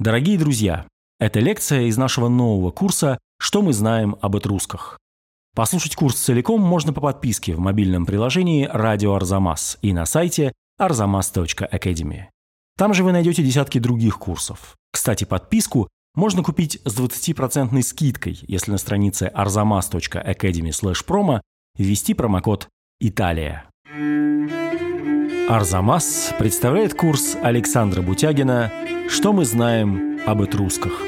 Дорогие 0.00 0.38
друзья, 0.38 0.86
это 1.18 1.40
лекция 1.40 1.86
из 1.86 1.96
нашего 1.96 2.28
нового 2.28 2.70
курса 2.70 3.18
«Что 3.40 3.62
мы 3.62 3.72
знаем 3.72 4.14
об 4.20 4.36
этрусках». 4.36 4.96
Послушать 5.56 5.96
курс 5.96 6.14
целиком 6.14 6.60
можно 6.60 6.92
по 6.92 7.00
подписке 7.00 7.52
в 7.52 7.58
мобильном 7.58 8.06
приложении 8.06 8.68
«Радио 8.72 9.14
Арзамас» 9.14 9.76
и 9.82 9.92
на 9.92 10.06
сайте 10.06 10.52
arzamas.academy. 10.80 12.26
Там 12.76 12.94
же 12.94 13.02
вы 13.02 13.10
найдете 13.10 13.42
десятки 13.42 13.78
других 13.80 14.20
курсов. 14.20 14.76
Кстати, 14.92 15.24
подписку 15.24 15.88
можно 16.14 16.44
купить 16.44 16.80
с 16.84 16.96
20% 16.96 17.82
скидкой, 17.82 18.38
если 18.46 18.70
на 18.70 18.78
странице 18.78 19.32
arzamas.academy 19.34 20.70
promo 21.04 21.40
ввести 21.76 22.14
промокод 22.14 22.68
«Италия». 23.00 23.68
Арзамас 25.48 26.34
представляет 26.38 26.92
курс 26.92 27.34
Александра 27.42 28.02
Бутягина 28.02 28.70
«Что 29.08 29.32
мы 29.32 29.46
знаем 29.46 30.20
об 30.26 30.42
этрусках?». 30.42 31.00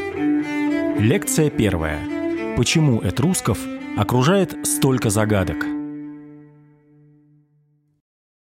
Лекция 0.98 1.50
первая. 1.50 2.56
Почему 2.56 3.02
этрусков 3.02 3.58
окружает 3.98 4.66
столько 4.66 5.10
загадок? 5.10 5.58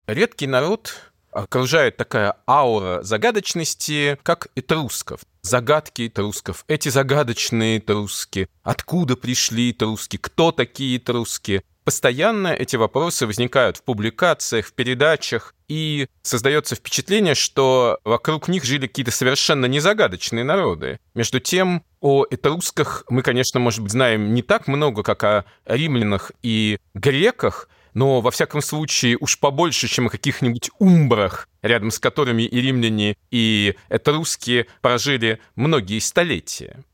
Редкий 0.06 0.46
народ 0.46 0.94
окружает 1.32 1.96
такая 1.96 2.36
аура 2.46 3.02
загадочности, 3.02 4.20
как 4.22 4.46
этрусков. 4.54 5.22
Загадки 5.42 6.06
этрусков. 6.06 6.64
Эти 6.68 6.90
загадочные 6.90 7.78
этруски. 7.78 8.48
Откуда 8.62 9.16
пришли 9.16 9.72
этруски? 9.72 10.16
Кто 10.16 10.52
такие 10.52 10.98
этруски? 10.98 11.64
Постоянно 11.88 12.48
эти 12.48 12.76
вопросы 12.76 13.26
возникают 13.26 13.78
в 13.78 13.82
публикациях, 13.82 14.66
в 14.66 14.74
передачах, 14.74 15.54
и 15.68 16.06
создается 16.20 16.74
впечатление, 16.74 17.34
что 17.34 17.98
вокруг 18.04 18.46
них 18.48 18.64
жили 18.64 18.86
какие-то 18.86 19.10
совершенно 19.10 19.64
незагадочные 19.64 20.44
народы. 20.44 21.00
Между 21.14 21.40
тем, 21.40 21.82
о 22.02 22.26
этрусках 22.30 23.04
мы, 23.08 23.22
конечно, 23.22 23.58
может 23.58 23.80
быть, 23.80 23.92
знаем 23.92 24.34
не 24.34 24.42
так 24.42 24.68
много, 24.68 25.02
как 25.02 25.24
о 25.24 25.46
римлянах 25.64 26.30
и 26.42 26.76
греках, 26.92 27.70
но, 27.94 28.20
во 28.20 28.30
всяком 28.32 28.60
случае, 28.60 29.16
уж 29.18 29.38
побольше, 29.38 29.88
чем 29.88 30.08
о 30.08 30.10
каких-нибудь 30.10 30.70
умбрах, 30.78 31.48
рядом 31.62 31.90
с 31.90 31.98
которыми 31.98 32.42
и 32.42 32.60
римляне, 32.60 33.16
и 33.30 33.76
этруски 33.88 34.66
прожили 34.82 35.40
многие 35.56 36.00
столетия. 36.00 36.84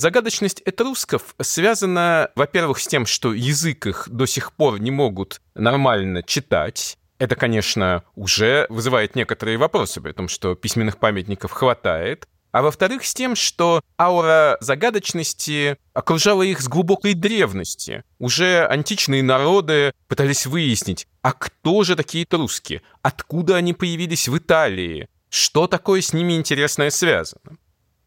Загадочность 0.00 0.62
этрусков 0.64 1.34
связана, 1.42 2.30
во-первых, 2.34 2.80
с 2.80 2.86
тем, 2.86 3.04
что 3.04 3.34
язык 3.34 3.86
их 3.86 4.08
до 4.10 4.24
сих 4.24 4.54
пор 4.54 4.80
не 4.80 4.90
могут 4.90 5.42
нормально 5.54 6.22
читать. 6.22 6.96
Это, 7.18 7.36
конечно, 7.36 8.02
уже 8.14 8.64
вызывает 8.70 9.14
некоторые 9.14 9.58
вопросы, 9.58 10.00
при 10.00 10.12
том, 10.12 10.28
что 10.28 10.54
письменных 10.54 10.96
памятников 10.96 11.52
хватает. 11.52 12.26
А 12.50 12.62
во-вторых, 12.62 13.04
с 13.04 13.12
тем, 13.12 13.36
что 13.36 13.82
аура 14.00 14.56
загадочности 14.62 15.76
окружала 15.92 16.44
их 16.44 16.62
с 16.62 16.68
глубокой 16.68 17.12
древности. 17.12 18.02
Уже 18.18 18.64
античные 18.64 19.22
народы 19.22 19.92
пытались 20.08 20.46
выяснить, 20.46 21.06
а 21.20 21.34
кто 21.34 21.84
же 21.84 21.94
такие 21.94 22.24
этруски, 22.24 22.80
откуда 23.02 23.56
они 23.56 23.74
появились 23.74 24.28
в 24.28 24.38
Италии, 24.38 25.10
что 25.28 25.66
такое 25.66 26.00
с 26.00 26.14
ними 26.14 26.38
интересное 26.38 26.88
связано. 26.88 27.58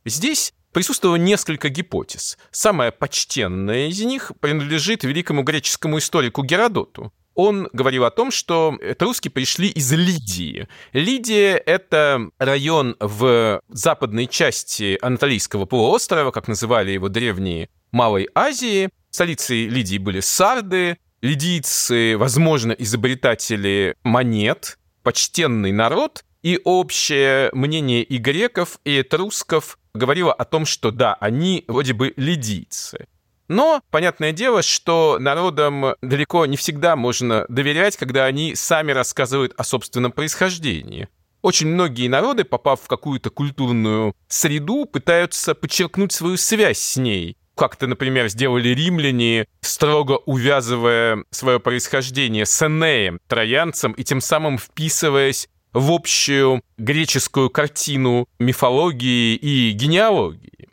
Здесь 0.06 0.56
присутствовало 0.74 1.16
несколько 1.16 1.70
гипотез. 1.70 2.38
Самая 2.52 2.92
почтенная 2.92 3.88
из 3.88 4.02
них 4.02 4.32
принадлежит 4.40 5.04
великому 5.04 5.44
греческому 5.44 6.00
историку 6.00 6.44
Геродоту. 6.44 7.14
Он 7.36 7.68
говорил 7.74 8.06
о 8.06 8.12
том, 8.12 8.30
что 8.32 8.78
этруски 8.82 9.30
пришли 9.30 9.68
из 9.70 9.92
Лидии. 9.92 10.68
Лидия— 10.92 11.58
это 11.66 12.30
район 12.38 12.96
в 13.00 13.62
западной 13.70 14.28
части 14.28 15.00
Анатолийского 15.02 15.66
полуострова, 15.66 16.32
как 16.32 16.48
называли 16.48 16.92
его 16.92 17.10
древние 17.10 17.70
Малой 17.92 18.28
Азии. 18.36 18.90
Столицей 19.10 19.68
Лидии 19.68 19.98
были 19.98 20.20
сарды, 20.20 20.98
лидийцы, 21.22 22.18
возможно, 22.18 22.72
изобретатели 22.74 23.96
монет, 24.03 24.78
почтенный 25.02 25.72
народ, 25.72 26.24
и 26.44 26.59
общее 26.64 27.50
мнение 27.53 28.03
и 28.03 28.18
греков, 28.18 28.80
и 28.84 29.00
этрусков 29.00 29.80
говорило 29.94 30.34
о 30.34 30.46
том, 30.46 30.66
что 30.66 30.92
да, 30.92 31.14
они 31.16 31.66
вроде 31.68 31.94
бы 31.94 32.14
лидийцы. 32.16 33.08
Но, 33.48 33.81
понятное 33.92 34.31
дело, 34.31 34.62
что 34.64 35.18
народам 35.20 35.96
далеко 36.02 36.46
не 36.46 36.58
всегда 36.58 36.96
можно 36.96 37.46
доверять, 37.50 37.98
когда 37.98 38.26
они 38.26 38.56
сами 38.56 38.92
рассказывают 38.92 39.53
о 39.58 39.64
собственном 39.64 40.12
происхождении. 40.12 41.09
Очень 41.42 41.68
многие 41.68 42.08
народы, 42.08 42.46
попав 42.46 42.82
в 42.82 42.88
какую-то 42.88 43.30
культурную 43.30 44.16
среду, 44.30 44.86
пытаются 44.86 45.53
подчеркнуть 45.53 46.14
свою 46.14 46.38
связь 46.38 46.80
с 46.80 46.98
ней. 46.98 47.38
Как-то, 47.56 47.86
например, 47.86 48.30
сделали 48.30 48.70
римляне, 48.70 49.46
строго 49.62 50.14
увязывая 50.26 51.24
свое 51.30 51.59
происхождение 51.59 52.46
с 52.46 52.66
Энеем, 52.66 53.20
троянцем, 53.28 53.92
и 53.92 54.03
тем 54.03 54.22
самым 54.22 54.58
вписываясь 54.58 55.50
в 55.73 55.91
общую 55.91 56.61
греческую 56.78 57.50
картину 57.50 58.28
мифологии 58.39 59.35
и 59.35 59.72
генеалогии. 59.72 60.69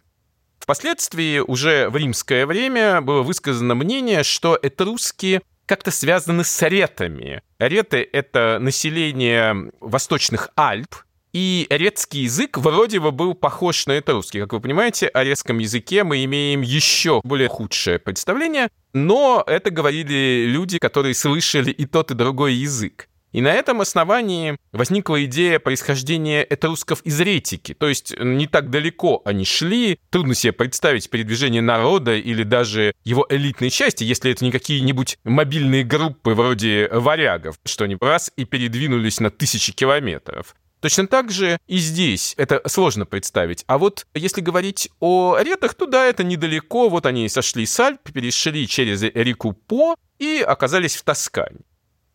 Впоследствии 0.59 1.39
уже 1.41 1.89
в 1.89 1.97
римское 1.97 2.47
время 2.47 3.01
было 3.01 3.23
высказано 3.23 3.75
мнение, 3.75 4.23
что 4.23 4.59
этруски 4.63 5.41
как-то 5.67 5.91
связаны 5.91 6.45
с 6.45 6.63
ретами. 6.63 7.43
Реты— 7.59 8.09
это 8.13 8.59
население 8.61 9.73
восточных 9.81 10.51
Альп, 10.57 10.95
и 11.33 11.67
ретский 11.71 12.23
язык 12.23 12.59
вроде 12.59 12.99
бы 12.99 13.13
был 13.13 13.35
похож 13.35 13.87
на 13.87 13.99
этрусский. 13.99 14.41
Как 14.41 14.53
вы 14.53 14.61
понимаете, 14.61 15.07
о 15.07 15.23
ретском 15.23 15.59
языке 15.59 16.03
мы 16.03 16.25
имеем 16.25 16.63
еще 16.63 17.21
более 17.23 17.49
худшее 17.49 18.01
представление, 18.01 18.69
но 18.93 19.45
это 19.47 19.71
говорили 19.71 20.47
люди, 20.47 20.79
которые 20.79 21.15
слышали 21.15 21.71
и 21.71 21.87
тот, 21.87 22.11
и 22.11 22.15
другой 22.15 22.55
язык. 22.55 23.09
И 23.33 23.41
на 23.41 23.53
этом 23.53 23.81
основании 23.81 24.57
возникла 24.73 25.25
идея 25.25 25.59
происхождения 25.59 26.43
этрусков 26.43 27.01
из 27.03 27.21
ретики, 27.21 27.75
то 27.75 27.89
есть 27.89 28.15
не 28.19 28.47
так 28.47 28.71
далеко 28.71 29.23
они 29.25 29.45
шли, 29.45 29.99
трудно 30.11 30.35
себе 30.35 30.53
представить 30.53 31.09
передвижение 31.11 31.63
народа 31.63 32.17
или 32.17 32.43
даже 32.43 32.95
его 33.05 33.27
элитной 33.29 33.71
части, 33.71 34.03
если 34.03 34.33
это 34.33 34.45
не 34.45 34.51
какие-нибудь 34.51 35.19
мобильные 35.25 35.85
группы 35.85 36.35
вроде 36.35 36.89
варягов, 36.93 37.57
что 37.65 37.85
они 37.85 37.97
раз 38.01 38.33
и 38.37 38.45
передвинулись 38.45 39.21
на 39.21 39.31
тысячи 39.31 39.73
километров. 39.73 40.57
Точно 40.81 41.07
так 41.07 41.31
же 41.31 41.59
и 41.67 41.77
здесь 41.77 42.35
это 42.39 42.63
сложно 42.67 43.05
представить. 43.05 43.65
А 43.67 43.77
вот 43.77 44.07
если 44.15 44.41
говорить 44.41 44.89
о 44.99 45.37
ретах, 45.39 45.75
то 45.75 45.87
да, 45.87 46.07
это 46.07 46.25
недалеко. 46.25 46.89
Вот 46.89 47.05
они 47.05 47.29
сошли 47.29 47.67
с 47.67 47.79
Альп, 47.79 48.01
перешли 48.13 48.67
через 48.67 49.03
реку 49.03 49.53
По 49.53 49.95
и 50.19 50.43
оказались 50.47 50.97
в 50.97 51.03
Тоскане 51.03 51.61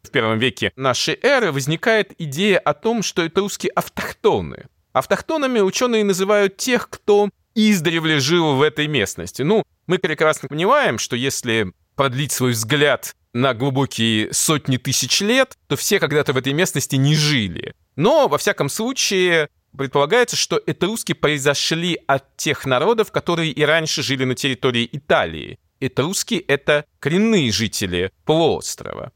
в 0.05 0.11
первом 0.11 0.39
веке 0.39 0.71
нашей 0.75 1.19
эры 1.21 1.51
возникает 1.51 2.13
идея 2.17 2.59
о 2.59 2.73
том, 2.73 3.03
что 3.03 3.23
это 3.23 3.41
русские 3.41 3.71
автохтоны. 3.71 4.67
Автохтонами 4.93 5.59
ученые 5.59 6.03
называют 6.03 6.57
тех, 6.57 6.89
кто 6.89 7.29
издревле 7.55 8.19
жил 8.19 8.55
в 8.55 8.61
этой 8.61 8.87
местности. 8.87 9.41
Ну, 9.41 9.63
мы 9.87 9.97
прекрасно 9.99 10.47
понимаем, 10.47 10.99
что 10.99 11.15
если 11.15 11.73
продлить 11.95 12.31
свой 12.31 12.51
взгляд 12.51 13.15
на 13.33 13.53
глубокие 13.53 14.33
сотни 14.33 14.77
тысяч 14.77 15.21
лет, 15.21 15.57
то 15.67 15.75
все 15.75 15.99
когда-то 15.99 16.33
в 16.33 16.37
этой 16.37 16.53
местности 16.53 16.95
не 16.95 17.15
жили. 17.15 17.73
Но, 17.95 18.27
во 18.27 18.37
всяком 18.37 18.69
случае, 18.69 19.49
предполагается, 19.77 20.35
что 20.35 20.61
этруски 20.65 21.13
произошли 21.13 21.99
от 22.07 22.37
тех 22.37 22.65
народов, 22.65 23.11
которые 23.11 23.51
и 23.51 23.63
раньше 23.63 24.03
жили 24.03 24.23
на 24.23 24.35
территории 24.35 24.87
Италии. 24.91 25.59
Этруски— 25.79 26.35
это 26.47 26.85
коренные 26.99 27.51
жители 27.51 28.11
полуострова. 28.25 29.11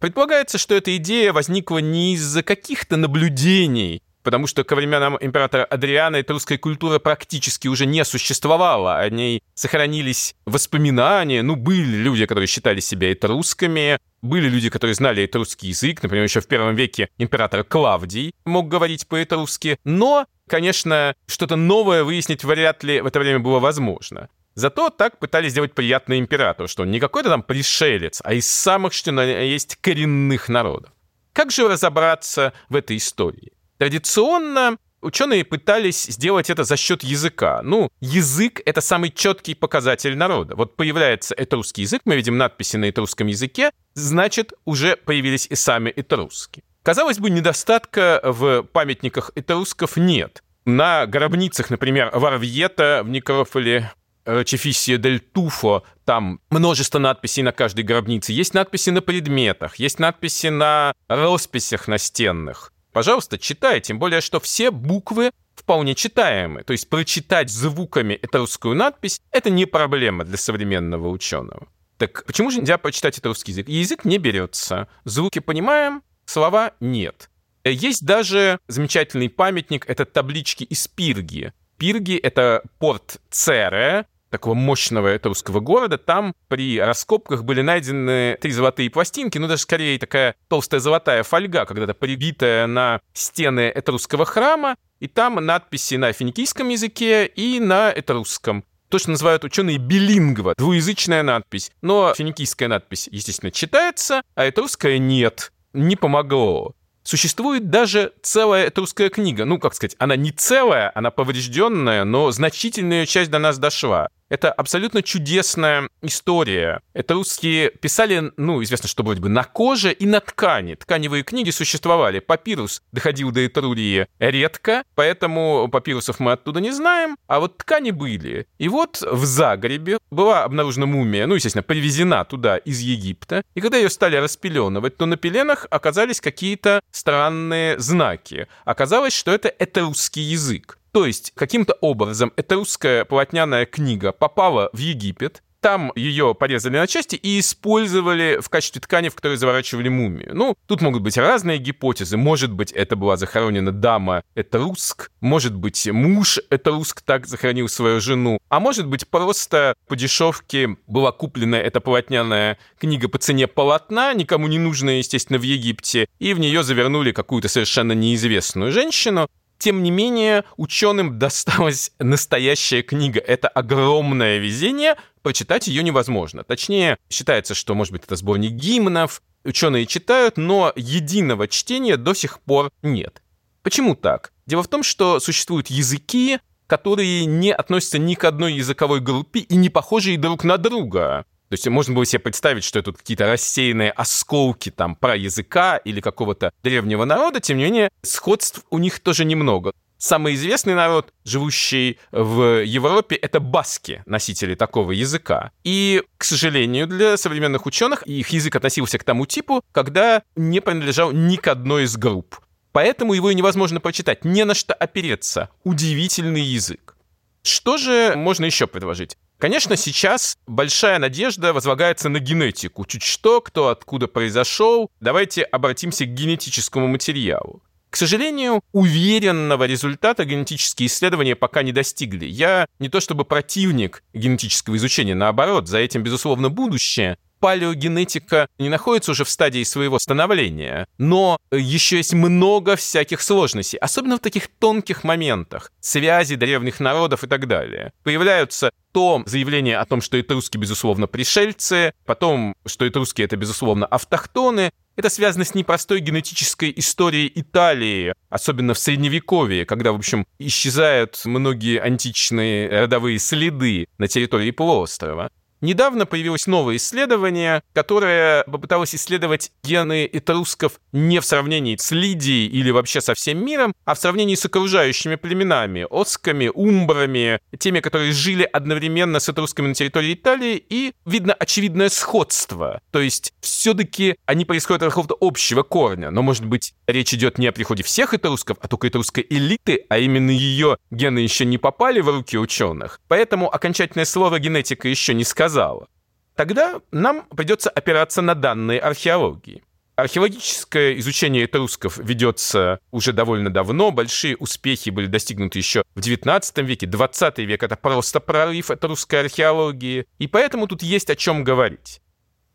Предполагается, 0.00 0.56
что 0.56 0.74
эта 0.74 0.96
идея 0.96 1.34
возникла 1.34 1.76
не 1.76 2.14
из-за 2.14 2.42
каких-то 2.42 2.96
наблюдений, 2.96 4.02
потому 4.22 4.46
что 4.46 4.64
ко 4.64 4.74
временам 4.74 5.18
императора 5.20 5.64
Адриана 5.64 6.16
эта 6.16 6.32
русская 6.32 6.56
культура 6.56 6.98
практически 6.98 7.68
уже 7.68 7.84
не 7.84 8.02
существовала, 8.06 8.98
о 8.98 9.10
ней 9.10 9.42
сохранились 9.52 10.34
воспоминания, 10.46 11.42
ну, 11.42 11.54
были 11.54 11.98
люди, 11.98 12.24
которые 12.24 12.46
считали 12.46 12.80
себя 12.80 13.12
этрусками, 13.12 13.98
были 14.22 14.48
люди, 14.48 14.70
которые 14.70 14.94
знали 14.94 15.26
этрусский 15.26 15.68
язык, 15.68 16.02
например, 16.02 16.24
еще 16.24 16.40
в 16.40 16.46
первом 16.46 16.76
веке 16.76 17.10
император 17.18 17.62
Клавдий 17.62 18.32
мог 18.46 18.68
говорить 18.68 19.06
по-этрусски, 19.06 19.78
но, 19.84 20.24
конечно, 20.48 21.14
что-то 21.26 21.56
новое 21.56 22.04
выяснить 22.04 22.42
вряд 22.42 22.82
ли 22.84 23.02
в 23.02 23.06
это 23.06 23.20
время 23.20 23.40
было 23.40 23.58
возможно. 23.58 24.30
Зато 24.54 24.90
так 24.90 25.18
пытались 25.18 25.52
сделать 25.52 25.74
приятно 25.74 26.18
императору, 26.18 26.68
что 26.68 26.82
он 26.82 26.90
не 26.90 27.00
какой-то 27.00 27.28
там 27.28 27.42
пришелец, 27.42 28.20
а 28.24 28.34
из 28.34 28.50
самых, 28.50 28.92
что 28.92 29.10
есть, 29.22 29.76
коренных 29.76 30.48
народов. 30.48 30.92
Как 31.32 31.50
же 31.50 31.68
разобраться 31.68 32.52
в 32.68 32.76
этой 32.76 32.96
истории? 32.96 33.52
Традиционно 33.78 34.76
ученые 35.00 35.44
пытались 35.44 36.04
сделать 36.04 36.50
это 36.50 36.64
за 36.64 36.76
счет 36.76 37.02
языка. 37.02 37.62
Ну, 37.62 37.90
язык— 38.00 38.60
это 38.66 38.80
самый 38.80 39.10
четкий 39.10 39.54
показатель 39.54 40.16
народа. 40.16 40.56
Вот 40.56 40.76
появляется 40.76 41.34
этрусский 41.36 41.82
язык, 41.82 42.02
мы 42.04 42.16
видим 42.16 42.36
надписи 42.36 42.76
на 42.76 42.90
этрусском 42.90 43.28
языке, 43.28 43.70
значит, 43.94 44.52
уже 44.64 44.96
появились 44.96 45.46
и 45.46 45.54
сами 45.54 45.92
этруски. 45.94 46.62
Казалось 46.82 47.18
бы, 47.18 47.30
недостатка 47.30 48.20
в 48.24 48.62
памятниках 48.62 49.30
этрусков 49.34 49.96
нет. 49.96 50.42
На 50.64 51.06
гробницах, 51.06 51.70
например, 51.70 52.10
Варвьета 52.12 53.02
в 53.04 53.08
некрополе 53.08 53.90
Рачефисия 54.30 54.96
дель 54.96 55.20
Туфо, 55.20 55.84
там 56.04 56.40
множество 56.50 56.98
надписей 56.98 57.42
на 57.42 57.52
каждой 57.52 57.84
гробнице. 57.84 58.32
Есть 58.32 58.54
надписи 58.54 58.90
на 58.90 59.02
предметах, 59.02 59.76
есть 59.76 59.98
надписи 59.98 60.46
на 60.46 60.94
росписях 61.08 61.88
настенных. 61.88 62.72
Пожалуйста, 62.92 63.38
читай, 63.38 63.80
тем 63.80 63.98
более, 63.98 64.20
что 64.20 64.40
все 64.40 64.70
буквы 64.70 65.32
вполне 65.54 65.94
читаемы. 65.94 66.62
То 66.62 66.72
есть 66.72 66.88
прочитать 66.88 67.50
звуками 67.50 68.14
этрусскую 68.14 68.74
надпись— 68.74 69.20
это 69.30 69.50
не 69.50 69.66
проблема 69.66 70.24
для 70.24 70.36
современного 70.36 71.08
ученого. 71.08 71.68
Так 71.98 72.24
почему 72.24 72.50
же 72.50 72.60
нельзя 72.60 72.78
прочитать 72.78 73.18
это 73.18 73.28
русский 73.28 73.52
язык? 73.52 73.68
Язык 73.68 74.04
не 74.04 74.18
берется. 74.18 74.88
Звуки 75.04 75.38
понимаем, 75.40 76.02
слова 76.24 76.72
нет. 76.80 77.30
Есть 77.64 78.06
даже 78.06 78.58
замечательный 78.68 79.28
памятник, 79.28 79.88
это 79.88 80.04
таблички 80.04 80.64
из 80.64 80.88
Пирги. 80.88 81.52
Пирги— 81.76 82.16
это 82.22 82.62
порт 82.78 83.20
Цере, 83.30 84.06
такого 84.30 84.54
мощного 84.54 85.14
этрусского 85.16 85.60
города, 85.60 85.98
там 85.98 86.34
при 86.48 86.78
раскопках 86.80 87.44
были 87.44 87.62
найдены 87.62 88.38
три 88.40 88.52
золотые 88.52 88.90
пластинки, 88.90 89.38
ну 89.38 89.48
даже 89.48 89.62
скорее 89.62 89.98
такая 89.98 90.34
толстая 90.48 90.80
золотая 90.80 91.22
фольга, 91.22 91.66
когда-то 91.66 91.94
прибитая 91.94 92.66
на 92.66 93.00
стены 93.12 93.70
этрусского 93.74 94.24
храма, 94.24 94.76
и 95.00 95.08
там 95.08 95.34
надписи 95.34 95.96
на 95.96 96.12
финикийском 96.12 96.68
языке 96.68 97.26
и 97.26 97.58
на 97.60 97.90
этрусском. 97.90 98.64
То, 98.88 98.98
что 98.98 99.10
называют 99.10 99.44
ученые 99.44 99.78
билингва, 99.78 100.54
двуязычная 100.56 101.22
надпись. 101.22 101.70
Но 101.80 102.12
финикийская 102.12 102.68
надпись, 102.68 103.08
естественно, 103.10 103.52
читается, 103.52 104.22
а 104.34 104.48
этрусская 104.48 104.98
нет. 104.98 105.52
Не 105.72 105.94
помогло. 105.94 106.74
Существует 107.02 107.70
даже 107.70 108.12
целая 108.22 108.68
этрусская 108.68 109.08
книга. 109.08 109.44
Ну, 109.44 109.58
как 109.58 109.74
сказать, 109.74 109.96
она 109.98 110.16
не 110.16 110.32
целая, 110.32 110.92
она 110.94 111.10
поврежденная, 111.10 112.04
но 112.04 112.30
значительная 112.30 113.06
часть 113.06 113.30
до 113.30 113.38
нас 113.38 113.58
дошла. 113.58 114.08
Это 114.30 114.52
абсолютно 114.52 115.02
чудесная 115.02 115.88
история. 116.02 116.80
Это 116.94 117.14
русские 117.14 117.70
писали, 117.70 118.32
ну, 118.36 118.62
известно, 118.62 118.88
что 118.88 119.02
вроде 119.02 119.20
бы 119.20 119.28
на 119.28 119.42
коже 119.42 119.92
и 119.92 120.06
на 120.06 120.20
ткани. 120.20 120.76
Тканевые 120.76 121.24
книги 121.24 121.50
существовали. 121.50 122.20
Папирус 122.20 122.80
доходил 122.92 123.32
до 123.32 123.44
Этрурии 123.44 124.06
редко, 124.20 124.84
поэтому 124.94 125.68
папирусов 125.68 126.20
мы 126.20 126.32
оттуда 126.32 126.60
не 126.60 126.70
знаем, 126.70 127.16
а 127.26 127.40
вот 127.40 127.58
ткани 127.58 127.90
были. 127.90 128.46
И 128.58 128.68
вот 128.68 129.02
в 129.02 129.24
Загребе 129.24 129.98
была 130.12 130.44
обнаружена 130.44 130.86
мумия, 130.86 131.26
ну, 131.26 131.34
естественно, 131.34 131.64
привезена 131.64 132.24
туда 132.24 132.56
из 132.56 132.78
Египта, 132.78 133.42
и 133.56 133.60
когда 133.60 133.78
ее 133.78 133.90
стали 133.90 134.14
распеленывать, 134.14 134.96
то 134.96 135.06
на 135.06 135.16
пеленах 135.16 135.66
оказались 135.70 136.20
какие-то 136.20 136.80
странные 136.92 137.80
знаки. 137.80 138.46
Оказалось, 138.64 139.12
что 139.12 139.32
это 139.32 139.52
этрусский 139.58 140.22
язык. 140.22 140.78
То 140.92 141.06
есть, 141.06 141.32
каким-то 141.34 141.74
образом 141.80 142.32
эта 142.36 142.56
русская 142.56 143.04
полотняная 143.04 143.66
книга 143.66 144.12
попала 144.12 144.70
в 144.72 144.78
Египет, 144.78 145.42
там 145.60 145.92
ее 145.94 146.34
порезали 146.34 146.78
на 146.78 146.86
части 146.86 147.16
и 147.16 147.38
использовали 147.38 148.38
в 148.40 148.48
качестве 148.48 148.80
ткани, 148.80 149.08
в 149.08 149.14
которой 149.14 149.36
заворачивали 149.36 149.88
мумию. 149.88 150.30
Ну, 150.34 150.56
тут 150.66 150.80
могут 150.80 151.02
быть 151.02 151.18
разные 151.18 151.58
гипотезы. 151.58 152.16
Может 152.16 152.52
быть, 152.52 152.72
это 152.72 152.96
была 152.96 153.16
захоронена 153.16 153.70
дама, 153.70 154.22
это 154.34 154.58
руск. 154.58 155.10
Может 155.20 155.54
быть, 155.54 155.86
муж, 155.86 156.38
это 156.48 156.70
руск, 156.70 157.02
так 157.02 157.26
захоронил 157.26 157.68
свою 157.68 158.00
жену. 158.00 158.38
А 158.48 158.58
может 158.58 158.86
быть, 158.86 159.06
просто 159.06 159.74
по 159.86 159.96
дешевке 159.96 160.76
была 160.86 161.12
куплена 161.12 161.58
эта 161.58 161.80
полотняная 161.80 162.58
книга 162.78 163.08
по 163.08 163.18
цене 163.18 163.46
полотна, 163.46 164.14
никому 164.14 164.46
не 164.46 164.58
нужная, 164.58 164.98
естественно, 164.98 165.38
в 165.38 165.42
Египте, 165.42 166.06
и 166.18 166.32
в 166.32 166.40
нее 166.40 166.62
завернули 166.62 167.12
какую-то 167.12 167.48
совершенно 167.48 167.92
неизвестную 167.92 168.72
женщину. 168.72 169.28
Тем 169.60 169.82
не 169.82 169.90
менее, 169.90 170.44
ученым 170.56 171.18
досталась 171.18 171.92
настоящая 171.98 172.80
книга. 172.80 173.20
Это 173.20 173.46
огромное 173.46 174.38
везение, 174.38 174.96
прочитать 175.20 175.68
ее 175.68 175.82
невозможно. 175.82 176.44
Точнее, 176.44 176.96
считается, 177.10 177.54
что, 177.54 177.74
может 177.74 177.92
быть, 177.92 178.04
это 178.04 178.16
сборник 178.16 178.52
гимнов, 178.52 179.20
ученые 179.44 179.84
читают, 179.84 180.38
но 180.38 180.72
единого 180.76 181.46
чтения 181.46 181.98
до 181.98 182.14
сих 182.14 182.40
пор 182.40 182.70
нет. 182.80 183.20
Почему 183.62 183.94
так? 183.94 184.32
Дело 184.46 184.62
в 184.62 184.68
том, 184.68 184.82
что 184.82 185.20
существуют 185.20 185.66
языки, 185.66 186.38
которые 186.66 187.26
не 187.26 187.52
относятся 187.52 187.98
ни 187.98 188.14
к 188.14 188.24
одной 188.24 188.54
языковой 188.54 189.00
группе 189.00 189.40
и 189.40 189.56
не 189.56 189.68
похожи 189.68 190.16
друг 190.16 190.42
на 190.42 190.56
друга. 190.56 191.26
То 191.50 191.54
есть 191.54 191.66
можно 191.66 191.94
было 191.94 192.06
себе 192.06 192.20
представить, 192.20 192.62
что 192.62 192.78
это 192.78 192.92
какие-то 192.92 193.26
рассеянные 193.26 193.90
осколки 193.90 194.70
там 194.70 194.94
про 194.94 195.16
языка 195.16 195.78
или 195.78 196.00
какого-то 196.00 196.52
древнего 196.62 197.04
народа, 197.04 197.40
тем 197.40 197.58
не 197.58 197.64
менее, 197.64 197.90
сходств 198.02 198.64
у 198.70 198.78
них 198.78 199.00
тоже 199.00 199.24
немного. 199.24 199.72
Самый 199.98 200.34
известный 200.34 200.74
народ, 200.74 201.12
живущий 201.24 201.98
в 202.12 202.62
Европе, 202.64 203.16
это 203.16 203.40
баски, 203.40 204.04
носители 204.06 204.54
такого 204.54 204.92
языка. 204.92 205.50
И, 205.64 206.04
к 206.18 206.22
сожалению, 206.22 206.86
для 206.86 207.16
современных 207.16 207.66
ученых 207.66 208.04
их 208.04 208.28
язык 208.28 208.54
относился 208.54 208.98
к 208.98 209.04
тому 209.04 209.26
типу, 209.26 209.64
когда 209.72 210.22
не 210.36 210.60
принадлежал 210.60 211.10
ни 211.10 211.34
к 211.34 211.48
одной 211.48 211.82
из 211.82 211.96
групп. 211.96 212.38
Поэтому 212.70 213.12
его 213.12 213.28
и 213.28 213.34
невозможно 213.34 213.80
прочитать, 213.80 214.24
не 214.24 214.44
на 214.44 214.54
что 214.54 214.72
опереться. 214.72 215.50
Удивительный 215.64 216.42
язык. 216.42 216.96
Что 217.42 217.76
же 217.76 218.14
можно 218.14 218.44
еще 218.44 218.68
предложить? 218.68 219.16
Конечно, 219.40 219.74
сейчас 219.76 220.36
большая 220.46 220.98
надежда 220.98 221.54
возлагается 221.54 222.10
на 222.10 222.18
генетику. 222.18 222.84
Чуть 222.84 223.02
что, 223.02 223.40
кто 223.40 223.68
откуда 223.68 224.06
произошел. 224.06 224.90
Давайте 225.00 225.44
обратимся 225.44 226.04
к 226.04 226.12
генетическому 226.12 226.86
материалу. 226.88 227.62
К 227.88 227.96
сожалению, 227.96 228.60
уверенного 228.72 229.64
результата 229.64 230.26
генетические 230.26 230.88
исследования 230.88 231.36
пока 231.36 231.62
не 231.62 231.72
достигли. 231.72 232.26
Я 232.26 232.66
не 232.78 232.90
то 232.90 233.00
чтобы 233.00 233.24
противник 233.24 234.04
генетического 234.12 234.76
изучения, 234.76 235.14
наоборот, 235.14 235.68
за 235.68 235.78
этим, 235.78 236.02
безусловно, 236.02 236.50
будущее 236.50 237.16
палеогенетика 237.40 238.48
не 238.58 238.68
находится 238.68 239.10
уже 239.10 239.24
в 239.24 239.30
стадии 239.30 239.64
своего 239.64 239.98
становления, 239.98 240.86
но 240.98 241.38
еще 241.50 241.96
есть 241.96 242.14
много 242.14 242.76
всяких 242.76 243.20
сложностей, 243.22 243.78
особенно 243.78 244.16
в 244.16 244.20
таких 244.20 244.48
тонких 244.48 245.02
моментах, 245.02 245.72
связи 245.80 246.36
древних 246.36 246.78
народов 246.80 247.24
и 247.24 247.26
так 247.26 247.48
далее. 247.48 247.92
Появляются 248.04 248.70
то 248.92 249.22
заявление 249.26 249.78
о 249.78 249.86
том, 249.86 250.00
что 250.00 250.20
этруски, 250.20 250.58
безусловно, 250.58 251.06
пришельцы, 251.06 251.92
потом, 252.04 252.54
что 252.66 252.86
этруски— 252.86 253.22
это, 253.22 253.36
безусловно, 253.36 253.86
автохтоны, 253.86 254.72
это 254.96 255.08
связано 255.08 255.44
с 255.44 255.54
непростой 255.54 256.00
генетической 256.00 256.72
историей 256.76 257.32
Италии, 257.34 258.12
особенно 258.28 258.74
в 258.74 258.78
Средневековье, 258.78 259.64
когда, 259.64 259.92
в 259.92 259.96
общем, 259.96 260.26
исчезают 260.38 261.22
многие 261.24 261.80
античные 261.80 262.68
родовые 262.68 263.18
следы 263.18 263.86
на 263.98 264.08
территории 264.08 264.50
полуострова. 264.50 265.30
Недавно 265.60 266.06
появилось 266.06 266.46
новое 266.46 266.76
исследование, 266.76 267.62
которое 267.74 268.44
попыталось 268.44 268.94
исследовать 268.94 269.52
гены 269.62 270.08
этрусков 270.10 270.80
не 270.92 271.20
в 271.20 271.26
сравнении 271.26 271.76
с 271.76 271.90
Лидией 271.90 272.46
или 272.46 272.70
вообще 272.70 273.02
со 273.02 273.14
всем 273.14 273.44
миром, 273.44 273.74
а 273.84 273.94
в 273.94 273.98
сравнении 273.98 274.36
с 274.36 274.44
окружающими 274.46 275.16
племенами, 275.16 275.86
осками, 275.90 276.50
умбрами, 276.52 277.40
теми, 277.58 277.80
которые 277.80 278.12
жили 278.12 278.48
одновременно 278.50 279.20
с 279.20 279.28
этрусками 279.28 279.68
на 279.68 279.74
территории 279.74 280.14
Италии, 280.14 280.64
и 280.70 280.94
видно 281.04 281.34
очевидное 281.34 281.90
сходство. 281.90 282.80
То 282.90 283.00
есть 283.00 283.34
все-таки 283.42 284.16
они 284.24 284.46
происходят 284.46 284.82
от 284.82 284.88
какого-то 284.90 285.16
общего 285.20 285.62
корня, 285.62 286.10
но, 286.10 286.22
может 286.22 286.46
быть, 286.46 286.72
речь 286.86 287.12
идет 287.12 287.36
не 287.36 287.46
о 287.46 287.52
приходе 287.52 287.82
всех 287.82 288.14
этрусков, 288.14 288.56
а 288.62 288.68
только 288.68 288.88
этрусской 288.88 289.26
элиты, 289.28 289.84
а 289.90 289.98
именно 289.98 290.30
ее 290.30 290.78
гены 290.90 291.18
еще 291.18 291.44
не 291.44 291.58
попали 291.58 292.00
в 292.00 292.08
руки 292.08 292.38
ученых. 292.38 292.98
Поэтому 293.08 293.54
окончательное 293.54 294.06
слово 294.06 294.38
генетика 294.38 294.88
еще 294.88 295.12
не 295.12 295.24
сказано, 295.24 295.49
сказала. 295.50 295.88
Тогда 296.36 296.80
нам 296.90 297.26
придется 297.36 297.70
опираться 297.70 298.22
на 298.22 298.34
данные 298.34 298.80
археологии. 298.80 299.62
Археологическое 299.96 300.98
изучение 300.98 301.44
этрусков 301.44 301.98
ведется 301.98 302.78
уже 302.90 303.12
довольно 303.12 303.50
давно. 303.50 303.90
Большие 303.90 304.36
успехи 304.36 304.88
были 304.88 305.06
достигнуты 305.06 305.58
еще 305.58 305.82
в 305.94 306.00
XIX 306.00 306.62
веке. 306.62 306.86
20 306.86 307.38
век— 307.40 307.62
это 307.64 307.76
просто 307.76 308.20
прорыв 308.20 308.70
этрусской 308.70 309.20
археологии. 309.20 310.06
И 310.18 310.26
поэтому 310.26 310.66
тут 310.66 310.82
есть 310.82 311.10
о 311.10 311.16
чем 311.16 311.44
говорить. 311.44 312.00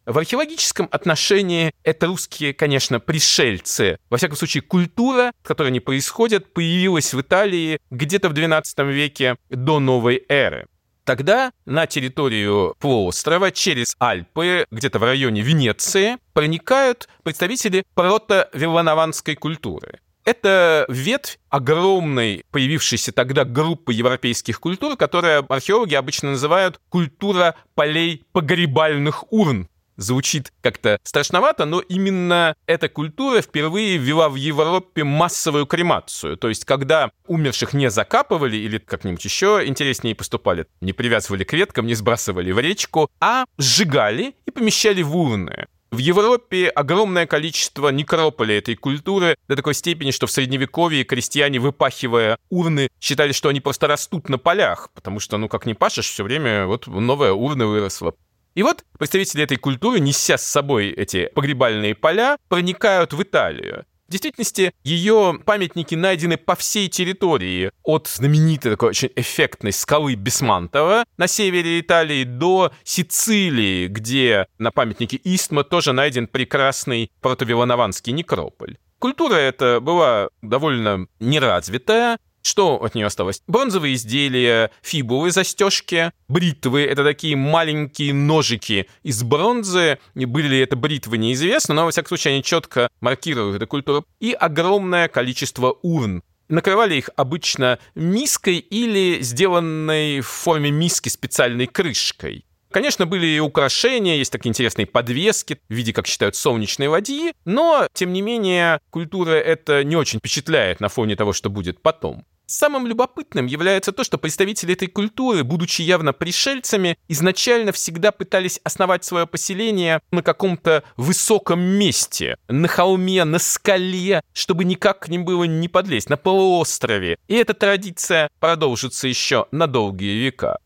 В 0.07 0.17
археологическом 0.17 0.87
отношении 0.91 1.71
это 1.83 2.07
русские, 2.07 2.53
конечно, 2.53 2.99
пришельцы. 2.99 3.97
Во 4.09 4.17
всяком 4.17 4.37
случае, 4.37 4.61
культура, 4.61 5.31
в 5.43 5.47
которой 5.47 5.67
они 5.67 5.79
происходят, 5.79 6.53
появилась 6.53 7.13
в 7.13 7.21
Италии 7.21 7.79
где-то 7.91 8.29
в 8.29 8.33
XII 8.33 8.91
веке 8.91 9.35
до 9.49 9.79
новой 9.79 10.23
эры. 10.29 10.67
Тогда 11.05 11.51
на 11.65 11.85
территорию 11.85 12.75
полуострова 12.79 13.51
через 13.51 13.95
Альпы, 13.99 14.65
где-то 14.71 14.97
в 14.97 15.03
районе 15.03 15.41
Венеции, 15.41 16.17
проникают 16.33 17.07
представители 17.21 17.83
прото-вилланованской 17.93 19.35
культуры. 19.35 19.99
Это 20.23 20.87
ветвь 20.89 21.37
огромной 21.49 22.43
появившейся 22.49 23.11
тогда 23.11 23.45
группы 23.45 23.93
европейских 23.93 24.59
культур, 24.59 24.97
которая 24.97 25.45
археологи 25.47 25.93
обычно 25.93 26.31
называют 26.31 26.79
культура 26.89 27.53
полей 27.75 28.25
погребальных 28.31 29.31
урн. 29.31 29.69
Звучит 29.97 30.51
как-то 30.61 30.99
страшновато, 31.03 31.65
но 31.65 31.79
именно 31.79 32.55
эта 32.65 32.89
культура 32.89 33.41
впервые 33.41 33.97
ввела 33.97 34.29
в 34.29 34.35
Европе 34.35 35.03
массовую 35.03 35.65
кремацию. 35.65 36.37
То 36.37 36.49
есть, 36.49 36.65
когда 36.65 37.11
умерших 37.27 37.73
не 37.73 37.89
закапывали 37.89 38.57
или 38.57 38.77
как-нибудь 38.77 39.23
еще 39.23 39.63
интереснее 39.65 40.15
поступали, 40.15 40.67
не 40.81 40.93
привязывали 40.93 41.43
к 41.43 41.53
веткам, 41.53 41.87
не 41.87 41.95
сбрасывали 41.95 42.51
в 42.51 42.59
речку, 42.59 43.09
а 43.19 43.45
сжигали 43.57 44.35
и 44.45 44.51
помещали 44.51 45.01
в 45.01 45.15
урны. 45.15 45.67
В 45.91 45.99
Европе 45.99 46.67
огромное 46.67 47.25
количество 47.25 47.87
некрополей 47.87 48.57
этой 48.57 48.75
культуры 48.75 49.37
до 49.47 49.55
такой 49.55 49.73
степени, 49.73 50.11
что 50.11 50.27
в 50.27 50.31
Средневековье 50.31 51.05
крестьяне, 51.05 51.59
выпахивая 51.59 52.37
урны, 52.49 52.89
считали, 52.99 53.31
что 53.31 53.47
они 53.47 53.61
просто 53.61 53.87
растут 53.87 54.27
на 54.27 54.37
полях, 54.37 54.89
потому 54.93 55.21
что, 55.21 55.37
ну, 55.37 55.47
как 55.47 55.65
не 55.65 55.73
пашешь, 55.73 56.09
все 56.09 56.25
время 56.25 56.65
вот 56.65 56.87
новая 56.87 57.31
урна 57.31 57.67
выросла. 57.67 58.13
И 58.55 58.63
вот 58.63 58.85
представители 58.97 59.43
этой 59.43 59.57
культуры, 59.57 59.99
неся 59.99 60.37
с 60.37 60.47
собой 60.47 60.89
эти 60.89 61.29
погребальные 61.35 61.93
поля, 61.93 62.37
проникают 62.47 63.11
в 63.11 63.21
Италию. 63.21 63.85
В 64.07 64.11
действительности, 64.11 64.71
ее 64.83 65.39
памятники 65.45 65.95
найдены 65.95 66.37
по 66.37 66.55
всей 66.55 66.87
территории, 66.87 67.71
от 67.83 68.07
знаменитой 68.07 68.71
такой 68.71 68.89
очень 68.89 69.09
эффектной 69.15 69.73
скалы 69.73 70.15
Бесмантова 70.15 71.05
на 71.17 71.27
севере 71.27 71.81
Италии 71.81 72.23
до 72.23 72.71
Сицилии, 72.83 73.87
где 73.87 74.47
на 74.57 74.71
памятнике 74.71 75.17
Истма 75.17 75.63
тоже 75.63 75.91
найден 75.91 76.27
прекрасный 76.27 77.11
протовиланованский 77.21 78.13
некрополь. 78.13 78.77
Культура 78.99 79.35
эта 79.35 79.79
была 79.81 80.29
довольно 80.41 81.07
неразвитая, 81.19 82.19
что 82.45 82.75
от 82.75 82.93
нее 82.93 83.07
осталось? 83.07 83.41
Бронзовые 83.47 83.95
изделия, 83.95 84.69
фибулы, 84.83 85.31
застежки, 85.31 86.11
бритвы. 86.27 86.83
Это 86.83 87.03
такие 87.03 87.35
маленькие 87.35 88.13
ножики 88.13 88.87
из 89.01 89.23
бронзы. 89.23 89.97
Были 90.13 90.47
ли 90.47 90.59
это 90.59 90.75
бритвы, 90.75 91.17
неизвестно, 91.17 91.73
но, 91.73 91.85
во 91.85 91.91
всяком 91.91 92.09
случае, 92.09 92.33
они 92.35 92.43
четко 92.43 92.87
маркируют 93.01 93.55
эту 93.55 93.67
культуру. 93.67 94.05
И 94.19 94.31
огромное 94.31 95.07
количество 95.07 95.77
урн. 95.81 96.21
Накрывали 96.47 96.95
их 96.95 97.09
обычно 97.15 97.79
миской 97.95 98.57
или 98.57 99.21
сделанной 99.21 100.19
в 100.19 100.27
форме 100.27 100.69
миски 100.69 101.09
специальной 101.09 101.65
крышкой. 101.65 102.45
Конечно, 102.75 103.05
были 103.05 103.25
и 103.27 103.39
украшения, 103.39 104.17
есть 104.17 104.33
такие 104.33 104.49
интересные 104.49 104.85
подвески 104.85 105.61
в 105.69 105.73
виде, 105.73 105.93
как 105.93 106.07
считают, 106.07 106.35
солнечной 106.35 106.89
ладьи, 106.89 107.31
но, 107.45 107.87
тем 107.93 108.11
не 108.11 108.21
менее, 108.21 108.81
культура 108.89 109.31
это 109.31 109.85
не 109.85 109.95
очень 109.95 110.19
впечатляет 110.19 110.81
на 110.81 110.89
фоне 110.89 111.15
того, 111.15 111.31
что 111.31 111.49
будет 111.49 111.81
потом. 111.81 112.25
Самым 112.47 112.85
любопытным 112.85 113.45
является 113.45 113.93
то, 113.93 114.03
что 114.03 114.17
представители 114.17 114.73
этой 114.73 114.89
культуры, 114.89 115.45
будучи 115.45 115.83
явно 115.83 116.11
пришельцами, 116.11 116.97
изначально 117.07 117.71
всегда 117.71 118.11
пытались 118.11 118.59
основать 118.65 119.05
свое 119.05 119.25
поселение 119.25 120.01
на 120.11 120.21
каком-то 120.21 120.83
высоком 120.97 121.61
месте, 121.61 122.37
на 122.49 122.67
холме, 122.67 123.23
на 123.23 123.39
скале, 123.39 124.21
чтобы 124.33 124.65
никак 124.65 124.99
к 124.99 125.07
ним 125.07 125.23
было 125.23 125.45
не 125.45 125.69
подлезть, 125.69 126.09
на 126.09 126.17
полуострове. 126.17 127.19
И 127.29 127.35
эта 127.35 127.53
традиция 127.53 128.29
продолжится 128.41 129.07
еще 129.07 129.47
на 129.51 129.65
долгие 129.67 130.17
века. 130.17 130.57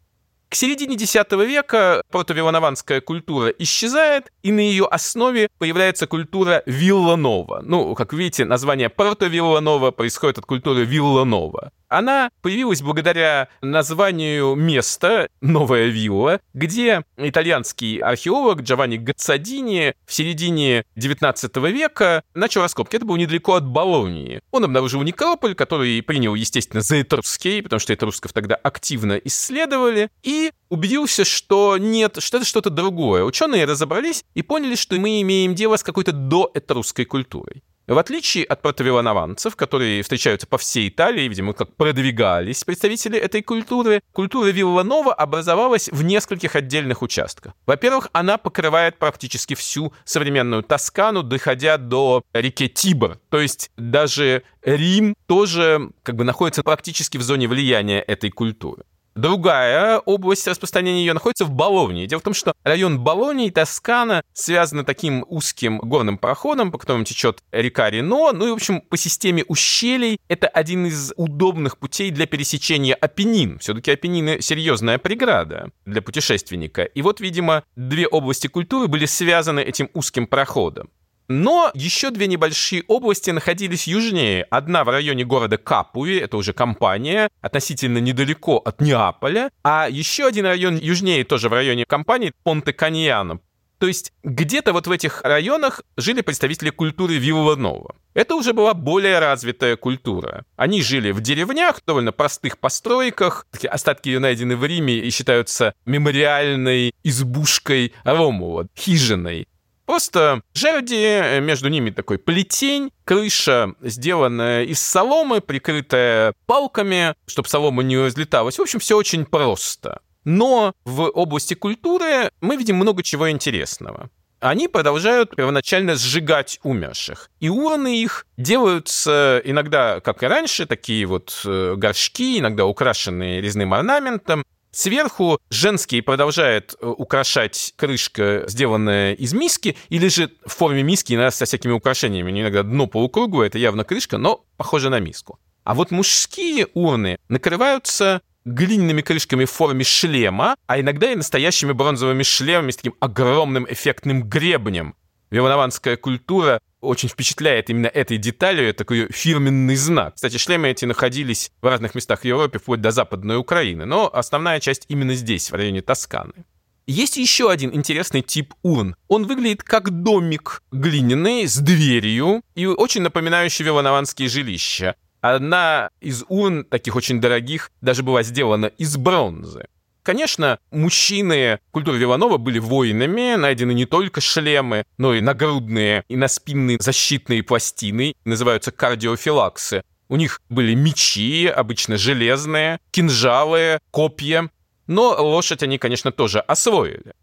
К 0.49 0.55
середине 0.55 0.95
X 0.95 1.13
века 1.31 2.01
протовиланованская 2.09 3.01
культура 3.01 3.49
исчезает, 3.49 4.31
и 4.41 4.51
на 4.51 4.61
ее 4.61 4.87
основе 4.87 5.47
появляется 5.59 6.07
культура 6.07 6.63
Вилланова. 6.65 7.61
Ну, 7.63 7.93
как 7.93 8.13
видите, 8.13 8.45
название 8.45 8.89
протовиланова 8.89 9.91
происходит 9.91 10.39
от 10.39 10.45
культуры 10.47 10.85
Вилланова. 10.85 11.71
Она 11.89 12.29
появилась 12.43 12.81
благодаря 12.83 13.49
названию 13.61 14.53
места 14.55 15.27
Новая 15.41 15.87
Вилла, 15.87 16.39
где 16.53 17.03
итальянский 17.17 17.97
археолог 17.97 18.61
Джованни 18.61 18.97
Гацадини 18.97 19.95
в 20.05 20.13
середине 20.13 20.85
19 20.95 21.55
века 21.57 22.23
начал 22.35 22.61
раскопки. 22.61 22.95
Это 22.95 23.05
было 23.05 23.17
недалеко 23.17 23.55
от 23.55 23.65
Болонии. 23.65 24.41
Он 24.51 24.65
обнаружил 24.65 25.01
некрополь, 25.01 25.55
который 25.55 26.01
принял, 26.03 26.35
естественно, 26.35 26.81
за 26.81 27.01
этрусский, 27.01 27.63
потому 27.63 27.79
что 27.79 27.91
этрусков 27.91 28.33
тогда 28.33 28.55
активно 28.55 29.13
исследовали, 29.13 30.09
и 30.21 30.51
убедился, 30.69 31.25
что 31.25 31.77
нет, 31.79 32.17
что 32.19 32.37
это 32.37 32.45
что-то 32.45 32.69
другое. 32.69 33.23
Ученые 33.23 33.65
разобрались 33.65 34.23
и 34.35 34.43
поняли, 34.43 34.75
что 34.75 34.95
мы 34.97 35.21
имеем 35.21 35.55
дело 35.55 35.75
с 35.75 35.83
какой-то 35.83 36.11
доэтрусской 36.11 37.05
культурой. 37.05 37.63
В 37.89 37.97
отличие 37.97 38.43
от 38.43 38.61
протовиланованцев, 38.61 39.55
которые 39.55 40.03
встречаются 40.03 40.45
по 40.45 40.59
всей 40.59 40.89
Италии, 40.89 41.27
видимо, 41.27 41.53
как 41.53 41.75
продвигались 41.75 42.63
представители 42.63 43.17
этой 43.17 43.41
культуры, 43.41 44.03
культура 44.13 44.49
Вилланова 44.49 45.11
образовалась 45.11 45.89
в 45.89 46.03
нескольких 46.03 46.55
отдельных 46.55 47.01
участках. 47.01 47.53
Во-первых, 47.65 48.09
она 48.13 48.37
покрывает 48.37 48.99
практически 48.99 49.55
всю 49.55 49.91
современную 50.03 50.61
Тоскану, 50.61 51.23
доходя 51.23 51.77
до 51.77 52.23
реки 52.31 52.69
Тибр. 52.69 53.17
То 53.29 53.39
есть 53.39 53.71
даже 53.75 54.43
Рим 54.61 55.15
тоже 55.25 55.89
как 56.03 56.15
бы 56.15 56.23
находится 56.23 56.61
практически 56.61 57.17
в 57.17 57.23
зоне 57.23 57.47
влияния 57.47 58.01
этой 58.01 58.29
культуры. 58.29 58.83
Другая 59.19 59.99
область 59.99 60.47
распространения 60.47 61.01
ее 61.01 61.11
находится 61.11 61.43
в 61.43 61.51
Болонии. 61.51 62.05
Дело 62.05 62.21
в 62.21 62.23
том, 62.23 62.33
что 62.33 62.53
район 62.63 62.99
Болонии 62.99 63.47
и 63.47 63.51
Тоскана 63.51 64.23
связаны 64.31 64.85
таким 64.85 65.25
узким 65.27 65.79
горным 65.79 66.17
проходом, 66.17 66.71
по 66.71 66.77
которому 66.77 67.03
течет 67.03 67.43
река 67.51 67.89
Рено. 67.89 68.31
Ну 68.31 68.47
и, 68.47 68.51
в 68.51 68.53
общем, 68.53 68.79
по 68.79 68.95
системе 68.95 69.43
ущелий 69.49 70.21
это 70.29 70.47
один 70.47 70.85
из 70.85 71.11
удобных 71.17 71.77
путей 71.77 72.11
для 72.11 72.27
пересечения 72.27 72.95
Апеннин. 72.95 73.59
Все-таки 73.59 73.91
Апеннины 73.91 74.39
серьезная 74.39 74.99
преграда 74.99 75.71
для 75.85 76.01
путешественника. 76.01 76.83
И 76.83 77.01
вот, 77.01 77.19
видимо, 77.19 77.63
две 77.75 78.07
области 78.07 78.47
культуры 78.47 78.87
были 78.87 79.05
связаны 79.05 79.59
этим 79.59 79.89
узким 79.93 80.27
проходом. 80.27 80.89
Но 81.29 81.69
еще 81.75 82.09
две 82.09 82.25
небольшие 82.25 82.83
области 82.87 83.29
находились 83.29 83.87
южнее. 83.87 84.47
Одна 84.49 84.83
в 84.83 84.89
районе 84.89 85.25
города 85.25 85.59
Капуи, 85.59 86.17
это 86.17 86.37
уже 86.37 86.53
компания, 86.53 87.29
относительно 87.41 87.99
недалеко 87.99 88.57
от 88.57 88.81
Неаполя. 88.81 89.51
А 89.63 89.87
еще 89.87 90.25
один 90.25 90.45
район 90.45 90.77
южнее, 90.77 91.23
тоже 91.23 91.47
в 91.49 91.53
районе 91.53 91.85
компании, 91.85 92.33
Понте-Каньяно. 92.43 93.39
То 93.77 93.87
есть 93.87 94.11
где-то 94.23 94.73
вот 94.73 94.87
в 94.87 94.91
этих 94.91 95.21
районах 95.21 95.81
жили 95.97 96.21
представители 96.21 96.71
культуры 96.71 97.15
Вилланова. 97.15 97.95
Это 98.15 98.33
уже 98.33 98.53
была 98.53 98.73
более 98.73 99.19
развитая 99.19 99.77
культура. 99.77 100.43
Они 100.57 100.81
жили 100.81 101.11
в 101.11 101.21
деревнях, 101.21 101.79
довольно 101.85 102.11
простых 102.11 102.57
постройках. 102.57 103.45
Такие 103.51 103.69
остатки 103.69 104.09
ее 104.09 104.19
найдены 104.19 104.57
в 104.57 104.65
Риме 104.65 104.95
и 104.95 105.09
считаются 105.11 105.75
мемориальной 105.85 106.93
избушкой 107.03 107.93
Ромула, 108.03 108.67
хижиной. 108.75 109.47
Просто 109.89 110.43
жерди, 110.53 111.03
э, 111.03 111.39
между 111.39 111.67
ними 111.67 111.89
такой 111.89 112.19
плетень, 112.19 112.91
крыша 113.05 113.73
сделанная 113.81 114.63
из 114.63 114.79
соломы, 114.79 115.41
прикрытая 115.41 116.35
палками, 116.45 117.15
чтобы 117.25 117.49
солома 117.49 117.81
не 117.81 117.97
разлеталась. 117.97 118.59
В 118.59 118.61
общем, 118.61 118.77
все 118.77 118.95
очень 118.95 119.25
просто. 119.25 120.01
Но 120.25 120.75
в 120.85 121.09
области 121.09 121.55
культуры 121.55 122.29
мы 122.39 122.55
видим 122.55 122.75
много 122.75 123.01
чего 123.01 123.31
интересного 123.31 124.11
они 124.41 124.69
продолжают 124.69 125.35
первоначально 125.35 125.95
сжигать 125.95 126.59
умерших. 126.63 127.29
И 127.41 127.49
урны 127.49 128.01
их 128.01 128.25
делаются 128.37 129.41
иногда, 129.43 129.99
как 129.99 130.23
и 130.23 130.27
раньше, 130.27 130.65
такие 130.65 131.05
вот 131.05 131.41
э, 131.43 131.75
горшки, 131.75 132.39
иногда 132.39 132.65
украшенные 132.65 133.41
резным 133.41 133.73
орнаментом. 133.73 134.45
Сверху 134.71 135.39
женский 135.49 136.01
продолжает 136.01 136.75
э, 136.79 136.85
украшать 136.85 137.73
крышка, 137.75 138.43
сделанная 138.47 139.13
из 139.13 139.33
миски, 139.33 139.75
или 139.89 140.07
же 140.09 140.31
в 140.45 140.51
форме 140.51 140.83
миски, 140.83 141.13
иногда 141.13 141.31
со 141.31 141.45
всякими 141.45 141.71
украшениями. 141.71 142.39
Иногда 142.39 142.61
дно 142.61 142.85
полукруглое, 142.85 143.47
это 143.47 143.57
явно 143.57 143.83
крышка, 143.83 144.17
но 144.17 144.45
похоже 144.57 144.89
на 144.89 144.99
миску. 144.99 145.39
А 145.63 145.73
вот 145.73 145.89
мужские 145.91 146.67
урны 146.73 147.17
накрываются 147.29 148.21
глиняными 148.45 149.01
крышками 149.01 149.45
в 149.45 149.51
форме 149.51 149.83
шлема, 149.83 150.55
а 150.67 150.79
иногда 150.79 151.11
и 151.11 151.15
настоящими 151.15 151.71
бронзовыми 151.71 152.23
шлемами 152.23 152.71
с 152.71 152.77
таким 152.77 152.95
огромным 152.99 153.65
эффектным 153.69 154.23
гребнем. 154.23 154.95
Виланованская 155.31 155.97
культура 155.97 156.59
очень 156.81 157.09
впечатляет 157.09 157.69
именно 157.69 157.87
этой 157.87 158.17
деталью, 158.17 158.73
такой 158.73 159.11
фирменный 159.11 159.75
знак. 159.75 160.15
Кстати, 160.15 160.37
шлемы 160.37 160.69
эти 160.69 160.85
находились 160.85 161.51
в 161.61 161.65
разных 161.65 161.95
местах 161.95 162.21
в 162.21 162.25
Европе, 162.25 162.59
вплоть 162.59 162.81
до 162.81 162.91
Западной 162.91 163.37
Украины, 163.37 163.85
но 163.85 164.09
основная 164.11 164.59
часть 164.59 164.85
именно 164.87 165.13
здесь, 165.13 165.51
в 165.51 165.55
районе 165.55 165.81
Тосканы. 165.81 166.45
Есть 166.87 167.17
еще 167.17 167.51
один 167.51 167.71
интересный 167.71 168.23
тип 168.23 168.55
урн. 168.63 168.95
Он 169.07 169.27
выглядит 169.27 169.61
как 169.61 169.91
домик 169.91 170.63
глиняный 170.71 171.47
с 171.47 171.57
дверью 171.57 172.41
и 172.55 172.65
очень 172.65 173.03
напоминающий 173.03 173.63
виланованские 173.63 174.27
жилища. 174.27 174.95
Одна 175.21 175.91
из 176.01 176.23
урн, 176.29 176.63
таких 176.63 176.95
очень 176.95 177.21
дорогих, 177.21 177.71
даже 177.81 178.01
была 178.01 178.23
сделана 178.23 178.65
из 178.65 178.97
бронзы. 178.97 179.67
Конечно, 180.09 180.57
мужчины 180.71 181.59
культуры 181.69 181.99
Виланова 181.99 182.37
были 182.37 182.57
воинами, 182.57 183.35
найдены 183.35 183.75
не 183.75 183.85
только 183.85 184.21
шлемы, 184.21 184.83
но 184.97 185.13
и 185.13 185.21
нагрудные 185.21 186.03
и 186.07 186.15
наспинные 186.15 186.79
защитные 186.79 187.43
пластины, 187.43 188.15
называются 188.25 188.71
кардиофилаксы. 188.71 189.83
У 190.07 190.15
них 190.15 190.41
были 190.49 190.73
мечи, 190.73 191.45
обычно 191.45 191.97
железные, 191.97 192.79
кинжалы, 192.89 193.81
копья, 193.91 194.49
но 194.87 195.15
лошадь 195.15 195.61
они, 195.61 195.77
конечно, 195.77 196.11
тоже 196.11 196.39
освоили. 196.39 197.13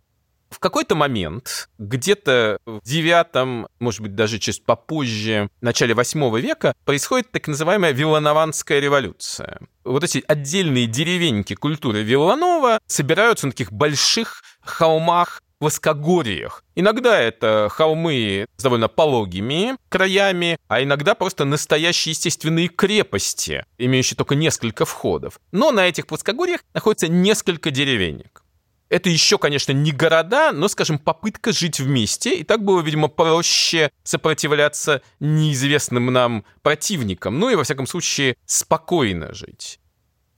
В 0.50 0.59
какой-то 0.59 0.95
момент, 0.95 1.69
где-то 1.79 2.59
в 2.67 2.81
девятом, 2.83 3.69
может 3.79 4.00
быть, 4.00 4.15
даже 4.15 4.38
чуть 4.38 4.65
попозже, 4.65 5.49
в 5.61 5.65
начале 5.65 5.95
восьмого 5.95 6.38
века, 6.38 6.75
происходит 6.85 7.31
так 7.31 7.49
называемая 7.49 7.93
Виланованская 7.93 8.81
революция. 8.81 9.61
Вот 9.85 10.05
эти 10.05 10.23
отдельные 10.26 10.87
деревеньки 10.87 11.55
культуры 11.55 12.03
Виланова 12.03 12.81
собираются 12.87 13.47
на 13.47 13.53
таких 13.53 13.73
больших 13.73 14.43
холмах 14.62 15.43
плоскогорьях. 15.59 16.65
Иногда 16.75 17.19
это 17.19 17.69
холмы 17.71 18.47
с 18.57 18.62
довольно 18.62 18.88
пологими 18.88 19.76
краями, 19.88 20.59
а 20.69 20.83
иногда 20.83 21.15
просто 21.15 21.45
настоящие 21.45 22.12
естественные 22.12 22.69
крепости, 22.69 23.65
имеющие 23.79 24.17
только 24.17 24.35
несколько 24.35 24.85
входов. 24.85 25.41
Но 25.53 25.71
на 25.73 25.87
этих 25.87 26.07
плоскогорьях 26.07 26.62
находится 26.75 27.09
несколько 27.09 27.71
деревенек. 27.71 28.43
Это 28.88 29.11
еще, 29.11 29.37
конечно, 29.38 29.73
не 29.73 29.90
города, 29.90 30.52
но, 30.52 30.69
скажем, 30.69 30.99
попытка 30.99 31.52
жить 31.52 31.81
вместе. 31.81 32.37
И 32.37 32.45
так 32.45 32.62
было, 32.62 32.81
видимо, 32.81 33.09
проще 33.09 33.90
сопротивляться 34.05 35.02
неизвестным 35.19 36.07
нам 36.12 36.45
противникам. 36.62 37.38
Ну 37.38 37.50
и, 37.50 37.57
во 37.57 37.64
всяком 37.64 37.87
случае, 37.87 38.37
спокойно 38.47 39.35
жить. 39.35 39.81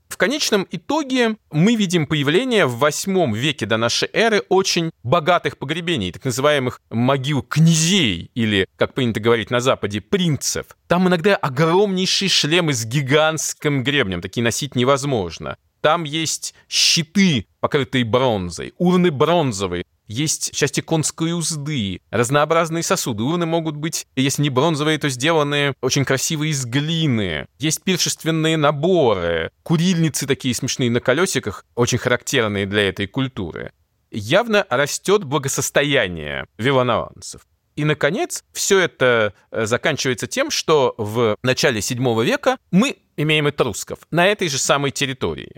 В 0.08 0.16
конечном 0.16 0.66
итоге 0.70 1.36
мы 1.50 1.74
видим 1.74 2.06
появление 2.06 2.64
в 2.64 2.78
восьмом 2.78 3.34
веке 3.34 3.66
до 3.66 3.76
нашей 3.76 4.08
эры 4.14 4.42
очень 4.48 4.90
богатых 5.02 5.58
погребений, 5.58 6.10
так 6.10 6.24
называемых 6.24 6.80
могил 6.90 7.42
князей, 7.42 8.30
или, 8.34 8.66
как 8.76 8.94
принято 8.94 9.20
говорить 9.20 9.50
на 9.50 9.60
Западе, 9.60 10.00
принцев. 10.00 10.66
Там 10.86 11.06
иногда 11.08 11.36
огромнейшие 11.36 12.30
шлемы 12.30 12.72
с 12.72 12.86
гигантским 12.86 13.84
гребнем, 13.84 14.22
такие 14.22 14.42
носить 14.42 14.74
невозможно. 14.74 15.58
Там 15.80 16.04
есть 16.04 16.54
щиты, 16.68 17.46
покрытые 17.60 18.04
бронзой, 18.04 18.74
урны 18.78 19.10
бронзовые, 19.10 19.84
есть 20.08 20.54
части 20.54 20.80
конской 20.80 21.32
узды, 21.32 22.00
разнообразные 22.10 22.82
сосуды. 22.82 23.22
Урны 23.22 23.44
могут 23.44 23.76
быть, 23.76 24.06
если 24.16 24.42
не 24.42 24.48
бронзовые, 24.48 24.96
то 24.98 25.10
сделанные 25.10 25.74
очень 25.82 26.06
красивые 26.06 26.52
из 26.52 26.64
глины. 26.64 27.46
Есть 27.58 27.82
пиршественные 27.82 28.56
наборы, 28.56 29.50
курильницы 29.62 30.26
такие 30.26 30.54
смешные 30.54 30.90
на 30.90 31.00
колесиках, 31.00 31.66
очень 31.74 31.98
характерные 31.98 32.64
для 32.64 32.88
этой 32.88 33.06
культуры. 33.06 33.70
Явно 34.10 34.66
растет 34.70 35.24
благосостояние 35.24 36.46
виланованцев. 36.56 37.42
И, 37.76 37.84
наконец, 37.84 38.42
все 38.52 38.80
это 38.80 39.34
э, 39.50 39.66
заканчивается 39.66 40.26
тем, 40.26 40.50
что 40.50 40.94
в 40.96 41.36
начале 41.42 41.80
VII 41.80 42.24
века 42.24 42.56
мы 42.70 42.96
имеем 43.16 43.46
этрусков 43.46 44.00
на 44.10 44.26
этой 44.26 44.48
же 44.48 44.58
самой 44.58 44.90
территории. 44.90 45.52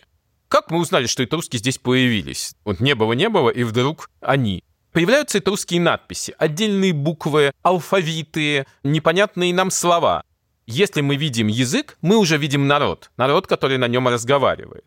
Как 0.50 0.72
мы 0.72 0.78
узнали, 0.80 1.06
что 1.06 1.22
этруски 1.22 1.58
здесь 1.58 1.78
появились? 1.78 2.56
Вот 2.64 2.80
не 2.80 2.96
было, 2.96 3.12
не 3.12 3.28
было, 3.28 3.50
и 3.50 3.62
вдруг 3.62 4.10
они. 4.20 4.64
Появляются 4.90 5.38
этрусские 5.38 5.80
надписи, 5.80 6.34
отдельные 6.38 6.92
буквы, 6.92 7.52
алфавиты, 7.62 8.66
непонятные 8.82 9.54
нам 9.54 9.70
слова. 9.70 10.24
Если 10.66 11.02
мы 11.02 11.14
видим 11.14 11.46
язык, 11.46 11.96
мы 12.02 12.16
уже 12.16 12.36
видим 12.36 12.66
народ, 12.66 13.12
народ, 13.16 13.46
который 13.46 13.78
на 13.78 13.86
нем 13.86 14.08
разговаривает. 14.08 14.84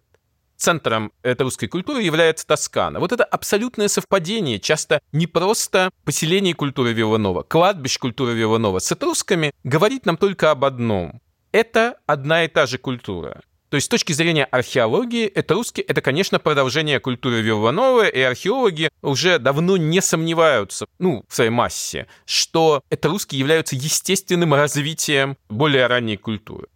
Центром 0.57 1.13
этой 1.21 1.43
русской 1.43 1.67
культуры 1.67 2.01
является 2.01 2.45
Тоскана. 2.45 2.99
Вот 2.99 3.13
это 3.13 3.23
абсолютное 3.23 3.87
совпадение, 3.87 4.59
часто 4.59 5.01
не 5.13 5.27
просто 5.27 5.91
поселение 6.03 6.55
культуры 6.55 6.91
Виланова, 6.91 7.43
кладбище 7.43 7.99
культуры 7.99 8.33
Виланова 8.33 8.79
с 8.79 8.91
этрусками 8.91 9.53
говорит 9.63 10.05
нам 10.05 10.17
только 10.17 10.51
об 10.51 10.65
одном. 10.65 11.21
Это 11.53 11.99
одна 12.05 12.43
и 12.43 12.49
та 12.49 12.65
же 12.65 12.77
культура. 12.77 13.41
То 13.73 13.77
есть 13.77 13.87
с 13.87 13.89
точки 13.89 14.13
зрения 14.13 14.43
археологии, 14.43 15.25
это 15.25 15.55
русский, 15.55 15.81
это, 15.81 15.99
конечно, 15.99 16.37
продолжение 16.37 16.99
культуры 16.99 17.41
Виланова, 17.41 18.07
и 18.07 18.19
археологи 18.19 18.91
уже 19.01 19.39
давно 19.39 19.77
не 19.77 19.99
сомневаются, 19.99 20.85
ну, 20.99 21.25
в 21.27 21.33
своей 21.33 21.49
массе, 21.49 22.05
что 22.23 22.83
это 22.91 23.07
русские 23.07 23.39
являются 23.39 23.75
естественным 23.75 24.53
развитием 24.53 25.39
более 25.49 25.87
ранней 25.87 26.17
культуры. 26.17 26.67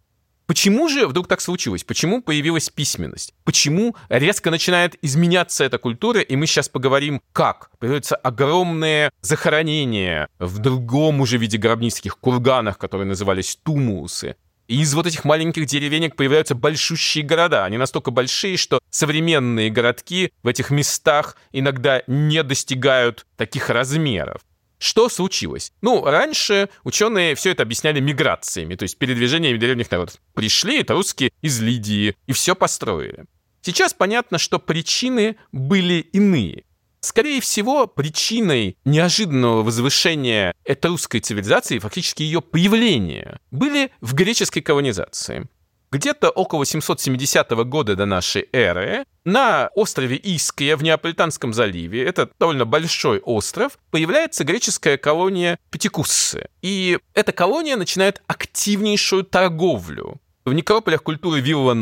Почему 0.46 0.88
же 0.88 1.06
вдруг 1.06 1.28
так 1.28 1.40
случилось? 1.40 1.84
Почему 1.84 2.20
появилась 2.20 2.68
письменность? 2.68 3.32
Почему 3.44 3.94
резко 4.08 4.50
начинает 4.50 4.96
изменяться 5.00 5.62
эта 5.62 5.78
культура? 5.78 6.20
И 6.20 6.34
мы 6.34 6.46
сейчас 6.46 6.68
поговорим, 6.68 7.22
как. 7.32 7.70
Появляются 7.78 8.16
огромные 8.16 9.12
захоронения 9.20 10.28
в 10.40 10.58
другом 10.58 11.20
уже 11.20 11.38
виде 11.38 11.58
гробницких 11.58 12.18
курганах, 12.18 12.76
которые 12.76 13.06
назывались 13.06 13.56
тумусы. 13.62 14.34
И 14.68 14.82
из 14.82 14.94
вот 14.94 15.06
этих 15.06 15.24
маленьких 15.24 15.64
деревенек 15.66 16.14
появляются 16.14 16.54
большущие 16.54 17.24
города. 17.24 17.64
Они 17.64 17.78
настолько 17.78 18.10
большие, 18.10 18.58
что 18.58 18.80
современные 18.90 19.70
городки 19.70 20.32
в 20.42 20.46
этих 20.46 20.70
местах 20.70 21.36
иногда 21.52 22.02
не 22.06 22.42
достигают 22.42 23.26
таких 23.36 23.70
размеров. 23.70 24.42
Что 24.78 25.08
случилось? 25.08 25.72
Ну, 25.80 26.04
раньше 26.04 26.68
ученые 26.84 27.34
все 27.34 27.50
это 27.50 27.64
объясняли 27.64 27.98
миграциями, 27.98 28.76
то 28.76 28.84
есть 28.84 28.96
передвижением 28.98 29.58
древних 29.58 29.90
народов. 29.90 30.16
Пришли 30.34 30.80
это 30.80 30.92
русские 30.92 31.32
из 31.40 31.60
Лидии 31.60 32.14
и 32.26 32.32
все 32.32 32.54
построили. 32.54 33.24
Сейчас 33.62 33.92
понятно, 33.92 34.38
что 34.38 34.58
причины 34.58 35.36
были 35.50 35.94
иные. 36.12 36.64
Скорее 37.00 37.40
всего, 37.40 37.86
причиной 37.86 38.76
неожиданного 38.84 39.62
возвышения 39.62 40.54
этрусской 40.64 41.20
цивилизации, 41.20 41.78
фактически 41.78 42.22
ее 42.22 42.40
появления, 42.40 43.38
были 43.50 43.92
в 44.00 44.14
греческой 44.14 44.62
колонизации. 44.62 45.48
Где-то 45.90 46.28
около 46.28 46.66
770 46.66 47.50
года 47.64 47.96
до 47.96 48.04
нашей 48.04 48.46
эры 48.52 49.04
на 49.24 49.70
острове 49.74 50.16
Иския 50.16 50.76
в 50.76 50.82
Неаполитанском 50.82 51.54
заливе, 51.54 52.04
это 52.04 52.30
довольно 52.38 52.66
большой 52.66 53.20
остров, 53.20 53.78
появляется 53.90 54.44
греческая 54.44 54.98
колония 54.98 55.58
Пятикуссы. 55.70 56.48
И 56.60 56.98
эта 57.14 57.32
колония 57.32 57.76
начинает 57.76 58.22
активнейшую 58.26 59.24
торговлю. 59.24 60.20
В 60.44 60.52
некрополях 60.52 61.02
культуры 61.02 61.40
Вилла 61.40 61.74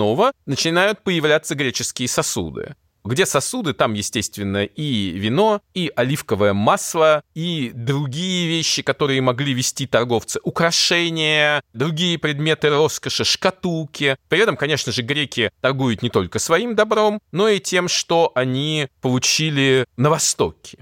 начинают 0.47 1.03
появляться 1.03 1.57
греческие 1.57 2.09
сосуды. 2.09 2.77
Где 3.07 3.25
сосуды, 3.25 3.73
там, 3.73 3.95
естественно, 3.95 4.65
и 4.65 5.11
вино, 5.11 5.63
и 5.75 5.93
оливковое 5.95 6.53
масло, 6.53 7.23
и 7.35 7.71
другие 7.73 8.49
вещи, 8.49 8.83
которые 8.83 9.21
могли 9.21 9.55
вести 9.55 9.87
торговцы. 9.87 10.41
Украшения, 10.43 11.63
другие 11.73 12.19
предметы 12.19 12.69
роскоши, 12.69 13.25
шкатулки. 13.25 14.17
При 14.29 14.41
этом, 14.41 14.57
конечно 14.57 14.91
же, 14.91 15.03
греки 15.03 15.53
торгуют 15.61 16.03
не 16.03 16.11
только 16.11 16.41
своим 16.41 16.75
добром, 16.75 17.21
но 17.31 17.49
и 17.49 17.61
тем, 17.61 17.87
что 17.87 18.33
они 18.35 18.89
получили 19.01 19.87
на 19.97 20.11
Востоке. 20.11 20.79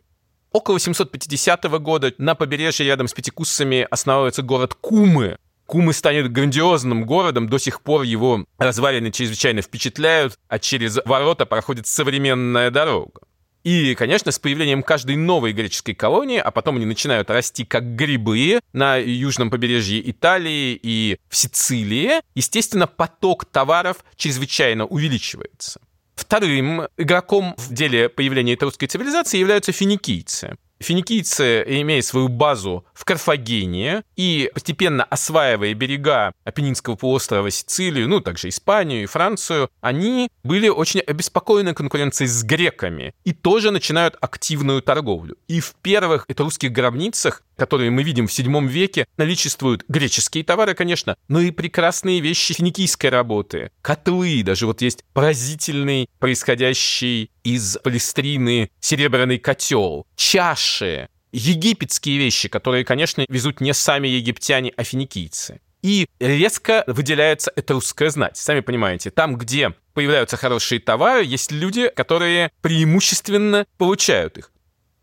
Около 0.50 0.78
750 0.78 1.64
года 1.80 2.14
на 2.16 2.34
побережье 2.34 2.86
рядом 2.86 3.08
с 3.08 3.12
Пятикуссами 3.12 3.86
основывается 3.90 4.40
город 4.40 4.72
Кумы, 4.74 5.36
Кумы 5.66 5.92
станет 5.92 6.30
грандиозным 6.30 7.04
городом, 7.04 7.48
до 7.48 7.58
сих 7.58 7.80
пор 7.80 8.02
его 8.02 8.44
развалины 8.58 9.10
чрезвычайно 9.10 9.62
впечатляют, 9.62 10.38
а 10.48 10.58
через 10.58 10.98
ворота 11.04 11.46
проходит 11.46 11.86
современная 11.86 12.70
дорога. 12.70 13.22
И, 13.64 13.94
конечно, 13.94 14.30
с 14.30 14.38
появлением 14.38 14.82
каждой 14.82 15.16
новой 15.16 15.54
греческой 15.54 15.94
колонии, 15.94 16.38
а 16.38 16.50
потом 16.50 16.76
они 16.76 16.84
начинают 16.84 17.30
расти 17.30 17.64
как 17.64 17.96
грибы 17.96 18.60
на 18.74 18.96
южном 18.96 19.50
побережье 19.50 20.10
Италии 20.10 20.78
и 20.82 21.18
в 21.30 21.36
Сицилии, 21.36 22.20
естественно, 22.34 22.86
поток 22.86 23.46
товаров 23.46 24.04
чрезвычайно 24.16 24.84
увеличивается. 24.84 25.80
Вторым 26.14 26.88
игроком 26.98 27.54
в 27.56 27.72
деле 27.72 28.10
появления 28.10 28.52
этой 28.52 28.64
русской 28.64 28.86
цивилизации 28.86 29.38
являются 29.38 29.72
финикийцы. 29.72 30.56
Финикийцы, 30.84 31.64
имея 31.66 32.02
свою 32.02 32.28
базу 32.28 32.84
в 32.92 33.06
Карфагене 33.06 34.02
и 34.16 34.50
постепенно 34.52 35.02
осваивая 35.04 35.72
берега 35.72 36.34
Апеннинского 36.44 36.94
полуострова 36.94 37.50
Сицилию, 37.50 38.06
ну, 38.06 38.20
также 38.20 38.50
Испанию 38.50 39.02
и 39.02 39.06
Францию, 39.06 39.70
они 39.80 40.28
были 40.42 40.68
очень 40.68 41.00
обеспокоены 41.00 41.72
конкуренцией 41.72 42.28
с 42.28 42.42
греками 42.44 43.14
и 43.24 43.32
тоже 43.32 43.70
начинают 43.70 44.18
активную 44.20 44.82
торговлю. 44.82 45.38
И 45.48 45.60
в 45.60 45.74
первых 45.80 46.26
это 46.28 46.42
русских 46.42 46.70
гробницах 46.70 47.42
которые 47.56 47.90
мы 47.90 48.02
видим 48.02 48.26
в 48.26 48.30
VII 48.30 48.66
веке, 48.66 49.06
наличествуют 49.16 49.84
греческие 49.88 50.44
товары, 50.44 50.74
конечно, 50.74 51.16
но 51.28 51.40
и 51.40 51.50
прекрасные 51.50 52.20
вещи 52.20 52.54
финикийской 52.54 53.10
работы. 53.10 53.70
Котлы, 53.82 54.42
даже 54.42 54.66
вот 54.66 54.82
есть 54.82 55.04
поразительный, 55.12 56.08
происходящий 56.18 57.30
из 57.42 57.76
полистрины 57.78 58.70
серебряный 58.80 59.38
котел, 59.38 60.06
чаши, 60.16 61.08
египетские 61.32 62.18
вещи, 62.18 62.48
которые, 62.48 62.84
конечно, 62.84 63.24
везут 63.28 63.60
не 63.60 63.74
сами 63.74 64.08
египтяне, 64.08 64.72
а 64.76 64.84
финикийцы. 64.84 65.60
И 65.82 66.08
резко 66.18 66.84
выделяется 66.86 67.52
этрусская 67.56 68.08
знать. 68.08 68.38
Сами 68.38 68.60
понимаете, 68.60 69.10
там, 69.10 69.36
где 69.36 69.74
появляются 69.92 70.36
хорошие 70.38 70.80
товары, 70.80 71.24
есть 71.24 71.52
люди, 71.52 71.90
которые 71.94 72.50
преимущественно 72.62 73.66
получают 73.76 74.38
их. 74.38 74.50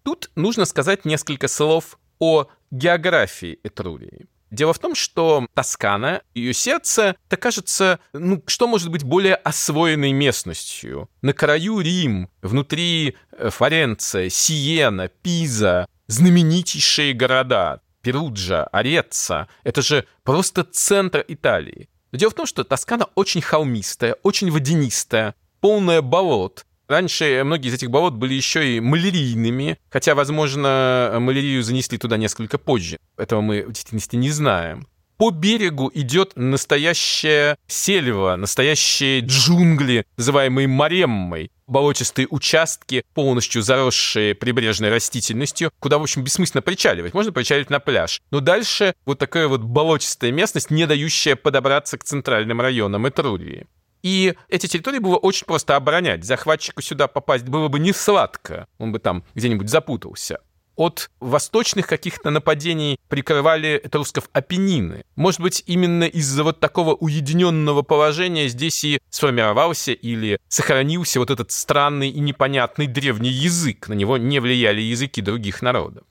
Тут 0.03 0.31
нужно 0.35 0.65
сказать 0.65 1.05
несколько 1.05 1.47
слов 1.47 1.99
о 2.21 2.47
географии 2.69 3.60
Этрурии. 3.63 4.27
Дело 4.51 4.73
в 4.73 4.79
том, 4.79 4.95
что 4.95 5.47
Тоскана, 5.53 6.21
ее 6.36 6.53
сердце, 6.53 7.15
это 7.27 7.38
кажется, 7.38 7.99
ну, 8.13 8.43
что 8.47 8.67
может 8.67 8.91
быть 8.91 9.03
более 9.03 9.36
освоенной 9.36 10.12
местностью? 10.12 11.10
На 11.21 11.34
краю 11.34 11.79
Рим, 11.79 12.29
внутри 12.41 13.15
э, 13.31 13.49
Флоренция, 13.49 14.29
Сиена, 14.29 15.07
Пиза, 15.07 15.88
знаменитейшие 16.07 17.13
города, 17.13 17.81
Перуджа, 18.01 18.65
Ореца. 18.65 19.47
Это 19.63 19.81
же 19.81 20.05
просто 20.23 20.63
центр 20.65 21.23
Италии. 21.27 21.89
Но 22.12 22.19
дело 22.19 22.31
в 22.31 22.36
том, 22.36 22.45
что 22.45 22.65
Тоскана 22.65 23.05
очень 23.15 23.41
холмистая, 23.41 24.17
очень 24.21 24.51
водянистая, 24.51 25.34
полная 25.62 26.01
болот. 26.01 26.65
Раньше 26.91 27.41
многие 27.45 27.69
из 27.69 27.75
этих 27.75 27.89
болот 27.89 28.15
были 28.15 28.34
еще 28.34 28.75
и 28.75 28.82
малярийными, 28.82 29.77
хотя, 29.89 30.13
возможно, 30.13 31.15
малярию 31.21 31.63
занесли 31.63 31.97
туда 31.97 32.17
несколько 32.17 32.58
позже. 32.58 32.97
Этого 33.17 33.39
мы 33.39 33.63
в 33.63 33.67
действительности 33.67 34.17
не 34.17 34.30
знаем. 34.30 34.86
По 35.15 35.30
берегу 35.30 35.89
идет 35.93 36.34
настоящая 36.36 37.56
сельва, 37.65 38.36
настоящие 38.36 39.21
джунгли, 39.21 40.06
называемые 40.17 40.67
мареммой, 40.67 41.51
болотистые 41.65 42.27
участки, 42.30 43.06
полностью 43.13 43.62
заросшие 43.62 44.36
прибрежной 44.36 44.89
растительностью, 44.89 45.71
куда, 45.80 45.97
в 45.97 46.01
общем, 46.01 46.25
бессмысленно 46.25 46.62
причаливать. 46.62 47.13
Можно 47.13 47.32
причаливать 47.32 47.69
на 47.69 47.80
пляж. 47.80 48.21
Но 48.32 48.41
дальше 48.41 48.95
вот 49.06 49.17
такая 49.17 49.47
вот 49.47 49.62
болотистая 49.62 50.34
местность, 50.34 50.69
не 50.69 50.86
дающая 50.86 51.38
подобраться 51.38 51.97
к 51.97 52.04
центральным 52.04 52.60
районам 52.60 53.08
Этрурии. 53.08 53.65
И 54.03 54.35
эти 54.49 54.67
территории 54.67 54.99
было 54.99 55.17
очень 55.17 55.45
просто 55.45 55.75
оборонять. 55.75 56.23
Захватчику 56.23 56.81
сюда 56.81 57.07
попасть 57.07 57.45
было 57.45 57.67
бы 57.67 57.79
не 57.79 57.93
сладко. 57.93 58.67
Он 58.77 58.91
бы 58.91 58.99
там 58.99 59.23
где-нибудь 59.35 59.69
запутался. 59.69 60.39
От 60.75 61.11
восточных 61.19 61.85
каких-то 61.85 62.29
нападений 62.29 62.97
прикрывали 63.09 63.79
этрусков 63.83 64.29
Апеннины. 64.31 65.03
Может 65.15 65.41
быть, 65.41 65.63
именно 65.67 66.05
из-за 66.05 66.43
вот 66.43 66.59
такого 66.59 66.95
уединенного 66.95 67.81
положения 67.81 68.47
здесь 68.47 68.83
и 68.83 68.99
сформировался 69.09 69.91
или 69.91 70.39
сохранился 70.47 71.19
вот 71.19 71.29
этот 71.29 71.51
странный 71.51 72.09
и 72.09 72.19
непонятный 72.19 72.87
древний 72.87 73.29
язык. 73.29 73.89
На 73.89 73.93
него 73.93 74.17
не 74.17 74.39
влияли 74.39 74.81
языки 74.81 75.21
других 75.21 75.61
народов. 75.61 76.03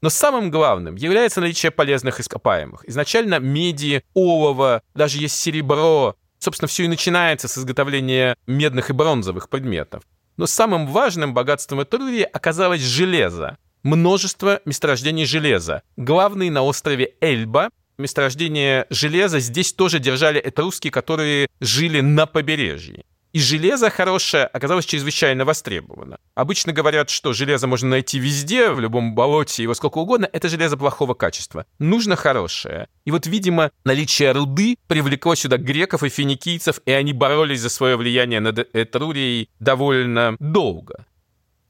Но 0.00 0.10
самым 0.10 0.50
главным 0.50 0.94
является 0.94 1.40
наличие 1.40 1.70
полезных 1.70 2.18
ископаемых. 2.20 2.88
Изначально 2.88 3.40
меди, 3.40 4.04
олово, 4.14 4.82
даже 4.94 5.18
есть 5.18 5.38
серебро, 5.38 6.16
Собственно, 6.38 6.68
все 6.68 6.84
и 6.84 6.88
начинается 6.88 7.48
с 7.48 7.58
изготовления 7.58 8.36
медных 8.46 8.90
и 8.90 8.92
бронзовых 8.92 9.48
предметов. 9.48 10.02
Но 10.36 10.46
самым 10.46 10.86
важным 10.86 11.34
богатством 11.34 11.82
Этрурии 11.82 12.22
оказалось 12.22 12.80
железо. 12.80 13.58
Множество 13.82 14.60
месторождений 14.64 15.24
железа. 15.24 15.82
Главный 15.96 16.50
на 16.50 16.62
острове 16.62 17.14
Эльба. 17.20 17.70
Месторождение 17.96 18.86
железа 18.90 19.40
здесь 19.40 19.72
тоже 19.72 19.98
держали 19.98 20.40
этрусские, 20.40 20.92
которые 20.92 21.48
жили 21.60 22.00
на 22.00 22.26
побережье. 22.26 23.04
И 23.32 23.40
железо 23.40 23.90
хорошее 23.90 24.44
оказалось 24.46 24.86
чрезвычайно 24.86 25.44
востребовано. 25.44 26.18
Обычно 26.34 26.72
говорят, 26.72 27.10
что 27.10 27.32
железо 27.32 27.66
можно 27.66 27.90
найти 27.90 28.18
везде, 28.18 28.70
в 28.70 28.80
любом 28.80 29.14
болоте, 29.14 29.62
его 29.62 29.74
сколько 29.74 29.98
угодно. 29.98 30.28
Это 30.32 30.48
железо 30.48 30.76
плохого 30.76 31.14
качества. 31.14 31.66
Нужно 31.78 32.16
хорошее. 32.16 32.88
И 33.04 33.10
вот, 33.10 33.26
видимо, 33.26 33.70
наличие 33.84 34.32
руды 34.32 34.76
привлекло 34.86 35.34
сюда 35.34 35.58
греков 35.58 36.02
и 36.02 36.08
финикийцев, 36.08 36.80
и 36.86 36.92
они 36.92 37.12
боролись 37.12 37.60
за 37.60 37.68
свое 37.68 37.96
влияние 37.96 38.40
над 38.40 38.58
Этрурией 38.74 39.50
довольно 39.60 40.36
долго. 40.40 41.04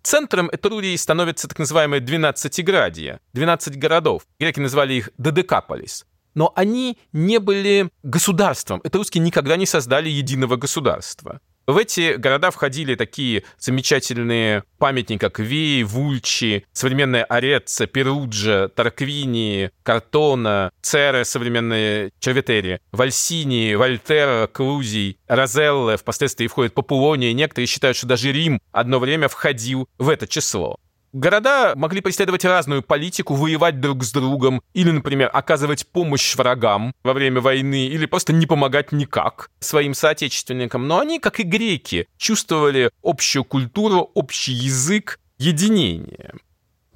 Центром 0.02 0.48
Этрурии 0.52 0.96
становится 0.96 1.48
так 1.48 1.58
называемая 1.58 2.00
Двенадцатиградия, 2.00 3.20
12 3.34 3.76
городов. 3.76 4.22
Греки 4.38 4.60
назвали 4.60 4.94
их 4.94 5.10
Дедекаполис 5.18 6.06
но 6.38 6.52
они 6.54 6.96
не 7.12 7.40
были 7.40 7.90
государством. 8.04 8.80
Это 8.84 8.98
русские 8.98 9.24
никогда 9.24 9.56
не 9.56 9.66
создали 9.66 10.08
единого 10.08 10.54
государства. 10.54 11.40
В 11.66 11.76
эти 11.76 12.14
города 12.14 12.52
входили 12.52 12.94
такие 12.94 13.42
замечательные 13.58 14.62
памятники, 14.78 15.18
как 15.18 15.40
Вей, 15.40 15.82
Вульчи, 15.82 16.64
современная 16.72 17.24
Ореца, 17.24 17.88
Перуджа, 17.88 18.68
Тарквини, 18.68 19.72
Картона, 19.82 20.70
Цере, 20.80 21.24
современные 21.24 22.12
Черветери, 22.20 22.80
Вальсини, 22.92 23.74
Вольтера, 23.74 24.46
Клузий, 24.46 25.18
Розелле, 25.26 25.96
впоследствии 25.96 26.46
входит 26.46 26.72
Папулония. 26.72 27.32
Некоторые 27.32 27.66
считают, 27.66 27.96
что 27.96 28.06
даже 28.06 28.30
Рим 28.30 28.60
одно 28.70 29.00
время 29.00 29.26
входил 29.26 29.88
в 29.98 30.08
это 30.08 30.28
число. 30.28 30.78
Города 31.18 31.72
могли 31.74 32.00
преследовать 32.00 32.44
разную 32.44 32.80
политику, 32.80 33.34
воевать 33.34 33.80
друг 33.80 34.04
с 34.04 34.12
другом, 34.12 34.62
или, 34.72 34.92
например, 34.92 35.28
оказывать 35.32 35.84
помощь 35.88 36.36
врагам 36.36 36.94
во 37.02 37.12
время 37.12 37.40
войны, 37.40 37.88
или 37.88 38.06
просто 38.06 38.32
не 38.32 38.46
помогать 38.46 38.92
никак 38.92 39.50
своим 39.58 39.94
соотечественникам. 39.94 40.86
Но 40.86 41.00
они, 41.00 41.18
как 41.18 41.40
и 41.40 41.42
греки, 41.42 42.06
чувствовали 42.18 42.92
общую 43.02 43.44
культуру, 43.44 44.12
общий 44.14 44.52
язык, 44.52 45.18
единение. 45.38 46.34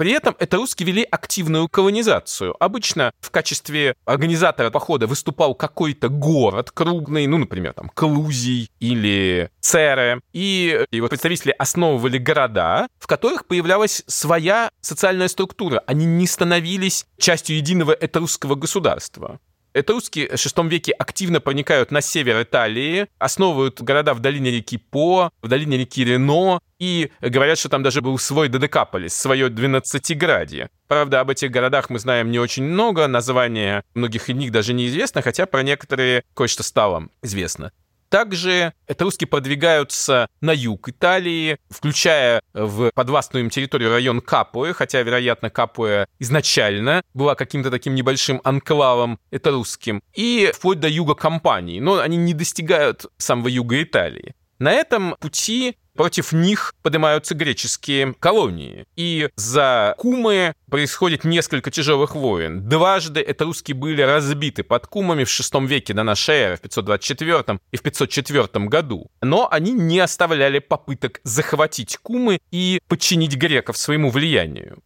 При 0.03 0.11
этом 0.11 0.35
это 0.41 0.57
русские 0.57 0.89
вели 0.89 1.07
активную 1.09 1.69
колонизацию. 1.69 2.57
Обычно 2.59 3.13
в 3.21 3.31
качестве 3.31 3.95
организатора 4.05 4.71
похода 4.71 5.07
выступал 5.07 5.55
какой-то 5.55 6.09
город 6.09 6.73
крупный, 6.73 7.29
ну, 7.29 7.39
например, 7.39 7.73
там, 7.73 7.89
Клузий 7.89 8.69
или 8.81 9.49
Цере, 9.61 10.21
и 10.33 10.87
его 10.91 11.07
представители 11.07 11.55
основывали 11.57 12.19
города, 12.19 12.89
в 12.99 13.07
которых 13.07 13.47
появлялась 13.47 14.03
своя 14.09 14.71
социальная 14.81 15.29
структура. 15.29 15.85
Они 15.87 16.05
не 16.05 16.27
становились 16.27 17.07
частью 17.17 17.55
единого 17.55 17.93
этрусского 17.93 18.57
государства. 18.57 19.39
Этруски 19.75 20.29
в 20.29 20.35
VI 20.35 20.69
веке 20.69 20.93
активно 20.93 21.41
проникают 21.41 21.91
на 21.91 22.01
север 22.01 22.43
Италии, 22.43 23.09
основывают 23.19 23.81
города 23.81 24.13
в 24.13 24.21
долине 24.21 24.51
реки 24.51 24.77
По, 24.77 25.31
в 25.41 25.49
долине 25.49 25.79
реки 25.79 26.05
Рено, 26.05 26.61
и 26.79 27.11
говорят, 27.21 27.59
что 27.59 27.69
там 27.69 27.83
даже 27.83 28.03
был 28.03 28.19
свой 28.19 28.49
Дедекаполис, 28.49 29.15
свое 29.15 29.49
двенадцатиградие. 29.49 30.69
Правда, 30.89 31.21
об 31.21 31.31
этих 31.31 31.51
городах 31.51 31.91
мы 31.91 31.99
знаем 31.99 32.31
не 32.31 32.39
очень 32.39 32.65
много, 32.65 33.07
названия 33.07 33.83
многих 33.95 34.29
из 34.29 34.37
них 34.37 34.53
даже 34.53 34.75
неизвестно, 34.75 35.23
хотя 35.23 35.47
про 35.47 35.63
некоторые 35.63 36.25
кое-что 36.35 36.63
стало 36.63 37.09
известно. 37.23 37.73
Также 38.13 38.75
этруски 38.89 39.25
продвигаются 39.25 40.29
на 40.43 40.53
юг 40.53 40.87
Италии, 40.91 41.57
включая 41.71 42.43
в 42.53 42.91
подвластную 42.95 43.45
им 43.45 43.49
территорию 43.49 43.89
район 43.89 44.21
Капуэ, 44.21 44.75
хотя, 44.75 45.01
вероятно, 45.01 45.49
Капуэ 45.49 46.05
изначально 46.19 47.03
была 47.15 47.35
каким-то 47.37 47.71
таким 47.71 47.95
небольшим 47.95 48.43
анклавом 48.45 49.19
этрусским, 49.31 50.03
и 50.13 50.53
вплоть 50.55 50.79
до 50.79 50.89
юга 50.89 51.15
Кампании, 51.15 51.81
но 51.81 52.01
они 52.01 52.19
не 52.19 52.35
достигают 52.35 53.07
самого 53.17 53.49
юга 53.49 53.83
Италии. 53.83 54.35
На 54.59 54.73
этом 54.73 55.17
пути 55.19 55.79
Против 55.95 56.33
них 56.33 56.75
поднимаются 56.83 57.35
греческие 57.35 58.15
колонии. 58.15 58.87
И 58.97 59.29
за 59.37 59.95
Кумы 59.99 60.55
происходит 60.71 61.25
несколько 61.25 61.71
тяжелых 61.71 62.15
войн. 62.15 62.67
Дважды 62.67 63.21
это 63.21 63.45
русские 63.45 63.75
были 63.75 64.01
разбиты 64.01 64.63
под 64.63 64.87
Кумами 64.87 65.25
в 65.25 65.29
VI 65.29 65.67
веке 65.67 65.93
до 65.93 66.03
нашей 66.03 66.35
эры, 66.37 66.57
в 66.57 66.61
524 66.61 67.59
и 67.71 67.77
в 67.77 67.83
504 67.83 68.65
году. 68.67 69.11
Но 69.21 69.49
они 69.51 69.73
не 69.73 70.01
оставляли 70.01 70.61
попыток 70.61 71.21
захватить 71.25 71.99
Кумы 71.99 72.41
и 72.51 72.81
подчинить 72.89 73.37
греков 73.37 73.77
своему 73.77 74.11
влиянию. 74.11 74.83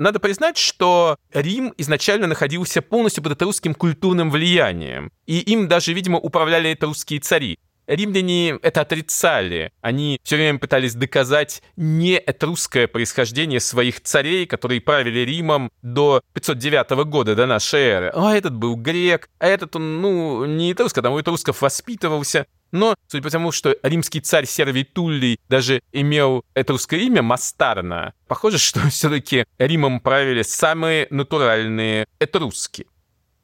Надо 0.00 0.18
признать, 0.18 0.56
что 0.56 1.18
Рим 1.30 1.74
изначально 1.76 2.26
находился 2.26 2.80
полностью 2.80 3.22
под 3.22 3.32
этрусским 3.32 3.74
культурным 3.74 4.30
влиянием, 4.30 5.12
и 5.26 5.40
им 5.40 5.68
даже, 5.68 5.92
видимо, 5.92 6.18
управляли 6.18 6.72
этрусские 6.72 7.20
цари. 7.20 7.58
Римляне 7.90 8.50
это 8.62 8.82
отрицали. 8.82 9.72
Они 9.80 10.20
все 10.22 10.36
время 10.36 10.60
пытались 10.60 10.94
доказать 10.94 11.60
не 11.76 12.14
этрусское 12.14 12.86
происхождение 12.86 13.58
своих 13.58 14.00
царей, 14.00 14.46
которые 14.46 14.80
правили 14.80 15.18
Римом 15.20 15.72
до 15.82 16.22
509 16.34 16.90
года 17.06 17.34
до 17.34 17.46
нашей 17.46 17.80
эры. 17.80 18.12
А 18.14 18.36
этот 18.36 18.54
был 18.54 18.76
грек, 18.76 19.28
а 19.40 19.46
этот 19.48 19.74
он, 19.74 20.00
ну, 20.00 20.44
не 20.44 20.72
этруск, 20.72 20.96
а 20.98 21.02
там 21.02 21.14
у 21.14 21.20
этрусков 21.20 21.62
воспитывался. 21.62 22.46
Но, 22.72 22.94
судя 23.08 23.24
по 23.24 23.30
тому, 23.30 23.50
что 23.50 23.76
римский 23.82 24.20
царь 24.20 24.46
Сервий 24.46 24.84
Туллий 24.84 25.40
даже 25.48 25.82
имел 25.92 26.44
этрусское 26.54 27.00
имя 27.00 27.22
Мастарна, 27.22 28.14
похоже, 28.28 28.58
что 28.58 28.80
все-таки 28.90 29.44
Римом 29.58 30.00
правили 30.00 30.42
самые 30.42 31.08
натуральные 31.10 32.06
этруски. 32.20 32.86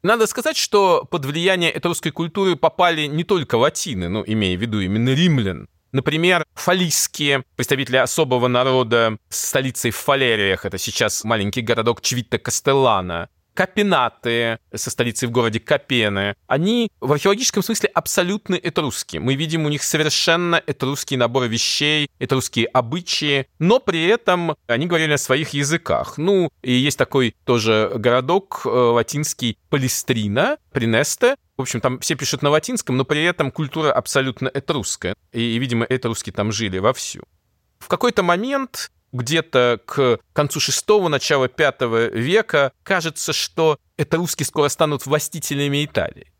Надо 0.07 0.25
сказать, 0.25 0.55
что 0.55 1.03
под 1.03 1.25
влияние 1.25 1.69
этрусской 1.69 2.13
культуры 2.13 2.55
попали 2.55 3.07
не 3.07 3.25
только 3.25 3.55
латины, 3.55 4.07
ну, 4.07 4.23
имея 4.25 4.57
в 4.57 4.61
виду 4.61 4.79
именно 4.79 5.09
римлян. 5.09 5.67
Например, 5.91 6.45
фалийские 6.53 7.43
представители 7.57 7.97
особого 7.97 8.47
народа 8.47 9.17
с 9.27 9.49
столицей 9.49 9.91
в 9.91 9.97
Фалериях, 9.97 10.63
это 10.63 10.77
сейчас 10.77 11.25
маленький 11.25 11.59
городок 11.59 11.99
Чвитта 11.99 12.37
Кастеллана. 12.37 13.27
Капенаты 13.57 14.59
со 14.71 14.91
столицей 14.91 15.27
в 15.27 15.31
городе 15.31 15.59
Капены, 15.59 16.35
они 16.45 16.91
в 17.01 17.11
археологическом 17.11 17.63
смысле 17.63 17.89
абсолютно 17.89 18.53
этрусские. 18.53 19.19
Мы 19.19 19.33
видим 19.33 19.65
у 19.65 19.69
них 19.69 19.81
совершенно 19.81 20.61
этрусский 20.67 21.17
набор 21.17 21.45
вещей, 21.45 22.07
этрусские 22.19 22.67
обычаи, 22.67 23.47
но 23.57 23.79
при 23.79 24.05
этом 24.05 24.55
они 24.67 24.85
говорили 24.85 25.13
на 25.13 25.17
своих 25.17 25.55
языках. 25.55 26.19
Ну, 26.19 26.51
и 26.61 26.71
есть 26.71 26.99
такой 26.99 27.35
тоже 27.45 27.91
городок 27.95 28.61
э, 28.63 28.69
латинский 28.69 29.57
Палестрина, 29.71 30.59
Принесте, 30.71 31.35
в 31.57 31.61
общем, 31.61 31.81
там 31.81 31.97
все 31.97 32.13
пишут 32.13 32.43
на 32.43 32.51
латинском, 32.51 32.95
но 32.95 33.05
при 33.05 33.23
этом 33.23 33.49
культура 33.49 33.91
абсолютно 33.91 34.51
этрусская. 34.53 35.15
И, 35.31 35.41
и 35.41 35.57
видимо, 35.57 35.83
этруски 35.89 36.29
там 36.29 36.51
жили 36.51 36.77
вовсю. 36.77 37.23
В 37.79 37.87
какой-то 37.87 38.21
момент 38.21 38.91
где-то 39.11 39.81
к 39.85 40.19
концу 40.33 40.59
шестого, 40.59 41.07
начала 41.07 41.47
пятого 41.47 42.07
века 42.07 42.71
кажется, 42.83 43.33
что 43.33 43.79
этруски 43.97 44.43
скоро 44.43 44.69
станут 44.69 45.05
властителями 45.05 45.85
Италии. 45.85 46.31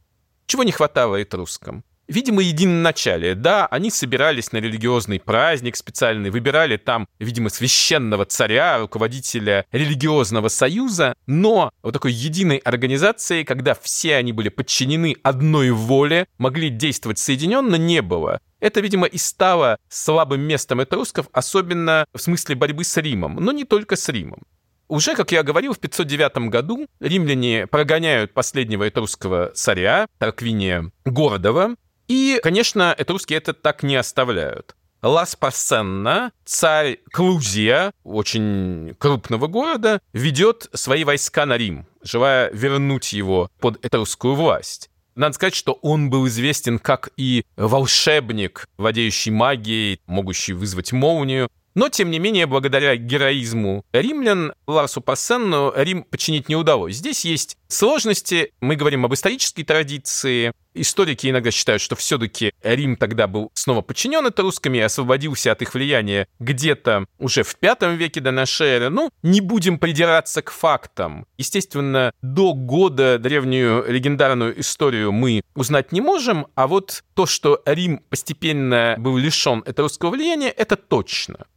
Чего 0.45 0.63
не 0.63 0.71
хватало 0.71 1.21
этрускам? 1.21 1.83
Видимо, 2.07 2.41
единоначалие. 2.41 3.35
Да, 3.35 3.67
они 3.67 3.91
собирались 3.91 4.53
на 4.53 4.57
религиозный 4.57 5.19
праздник 5.19 5.75
специальный, 5.75 6.29
выбирали 6.29 6.77
там, 6.77 7.07
видимо, 7.19 7.49
священного 7.49 8.25
царя, 8.25 8.79
руководителя 8.79 9.65
религиозного 9.73 10.47
союза, 10.47 11.15
но 11.25 11.71
вот 11.83 11.93
такой 11.93 12.13
единой 12.13 12.57
организации, 12.57 13.43
когда 13.43 13.75
все 13.75 14.15
они 14.15 14.31
были 14.31 14.47
подчинены 14.47 15.17
одной 15.21 15.71
воле, 15.71 16.27
могли 16.37 16.69
действовать 16.69 17.19
соединенно, 17.19 17.75
не 17.75 18.01
было. 18.01 18.39
Это, 18.61 18.79
видимо, 18.79 19.05
и 19.05 19.17
стало 19.17 19.77
слабым 19.89 20.41
местом 20.41 20.81
этрусков, 20.81 21.27
особенно 21.33 22.05
в 22.13 22.19
смысле 22.19 22.55
борьбы 22.55 22.85
с 22.85 22.95
Римом, 22.97 23.35
но 23.35 23.51
не 23.51 23.65
только 23.65 23.97
с 23.97 24.07
Римом. 24.09 24.43
Уже, 24.87 25.15
как 25.15 25.33
я 25.33 25.43
говорил, 25.43 25.73
в 25.73 25.79
509 25.79 26.49
году 26.49 26.87
римляне 27.01 27.67
прогоняют 27.67 28.33
последнего 28.33 28.87
этрусского 28.87 29.51
царя, 29.53 30.07
Тарквиния 30.17 30.91
Гордова, 31.03 31.75
и, 32.07 32.39
конечно, 32.41 32.95
этруски 32.97 33.33
это 33.33 33.53
так 33.53 33.83
не 33.83 33.95
оставляют. 33.95 34.75
Лас 35.03 35.35
Пассенна, 35.35 36.31
царь 36.43 36.99
Клузия, 37.11 37.91
очень 38.03 38.95
крупного 38.97 39.47
города, 39.47 40.01
ведет 40.11 40.69
свои 40.73 41.03
войска 41.03 41.45
на 41.45 41.57
Рим, 41.57 41.85
желая 42.01 42.49
вернуть 42.51 43.13
его 43.13 43.51
под 43.59 43.83
этрусскую 43.85 44.33
власть. 44.33 44.89
Надо 45.15 45.33
сказать, 45.33 45.55
что 45.55 45.73
он 45.81 46.09
был 46.09 46.27
известен 46.27 46.79
как 46.79 47.09
и 47.17 47.43
волшебник, 47.55 48.67
владеющий 48.77 49.31
магией, 49.31 49.99
могущий 50.05 50.53
вызвать 50.53 50.91
молнию, 50.91 51.49
но, 51.77 51.89
тем 51.89 52.09
не 52.09 52.17
менее, 52.17 52.47
благодаря 52.47 52.95
героизму 52.95 53.85
римлян 53.93 54.53
Ларсу 54.65 54.99
Пассенну 54.99 55.71
Рим 55.75 56.05
починить 56.05 56.49
не 56.49 56.55
удалось. 56.55 56.95
Здесь 56.95 57.23
есть 57.23 57.55
сложности. 57.67 58.53
Мы 58.61 58.75
говорим 58.75 59.05
об 59.05 59.13
исторической 59.13 59.63
традиции. 59.63 60.51
Историки 60.73 61.27
иногда 61.27 61.49
считают, 61.51 61.81
что 61.81 61.95
все-таки 61.95 62.53
Рим 62.61 62.95
тогда 62.95 63.27
был 63.27 63.51
снова 63.53 63.81
подчинен 63.81 64.25
этрусками 64.27 64.77
и 64.77 64.81
освободился 64.81 65.51
от 65.51 65.61
их 65.61 65.73
влияния 65.73 66.27
где-то 66.39 67.05
уже 67.17 67.43
в 67.43 67.55
пятом 67.55 67.95
веке 67.95 68.21
до 68.21 68.31
нашей 68.31 68.67
эры. 68.67 68.89
Ну, 68.89 69.09
не 69.23 69.41
будем 69.41 69.79
придираться 69.79 70.41
к 70.41 70.51
фактам. 70.51 71.25
Естественно, 71.37 72.11
до 72.21 72.53
года 72.53 73.17
древнюю 73.17 73.85
легендарную 73.91 74.59
историю 74.59 75.11
мы 75.11 75.41
узнать 75.55 75.91
не 75.91 76.01
можем, 76.01 76.47
а 76.55 76.67
вот 76.67 77.03
то, 77.15 77.25
что 77.25 77.61
Рим 77.65 77.99
постепенно 78.09 78.95
был 78.99 79.17
лишен 79.17 79.63
этрусского 79.65 80.11
влияния, 80.11 80.49
это 80.49 80.75
точно. 80.75 81.47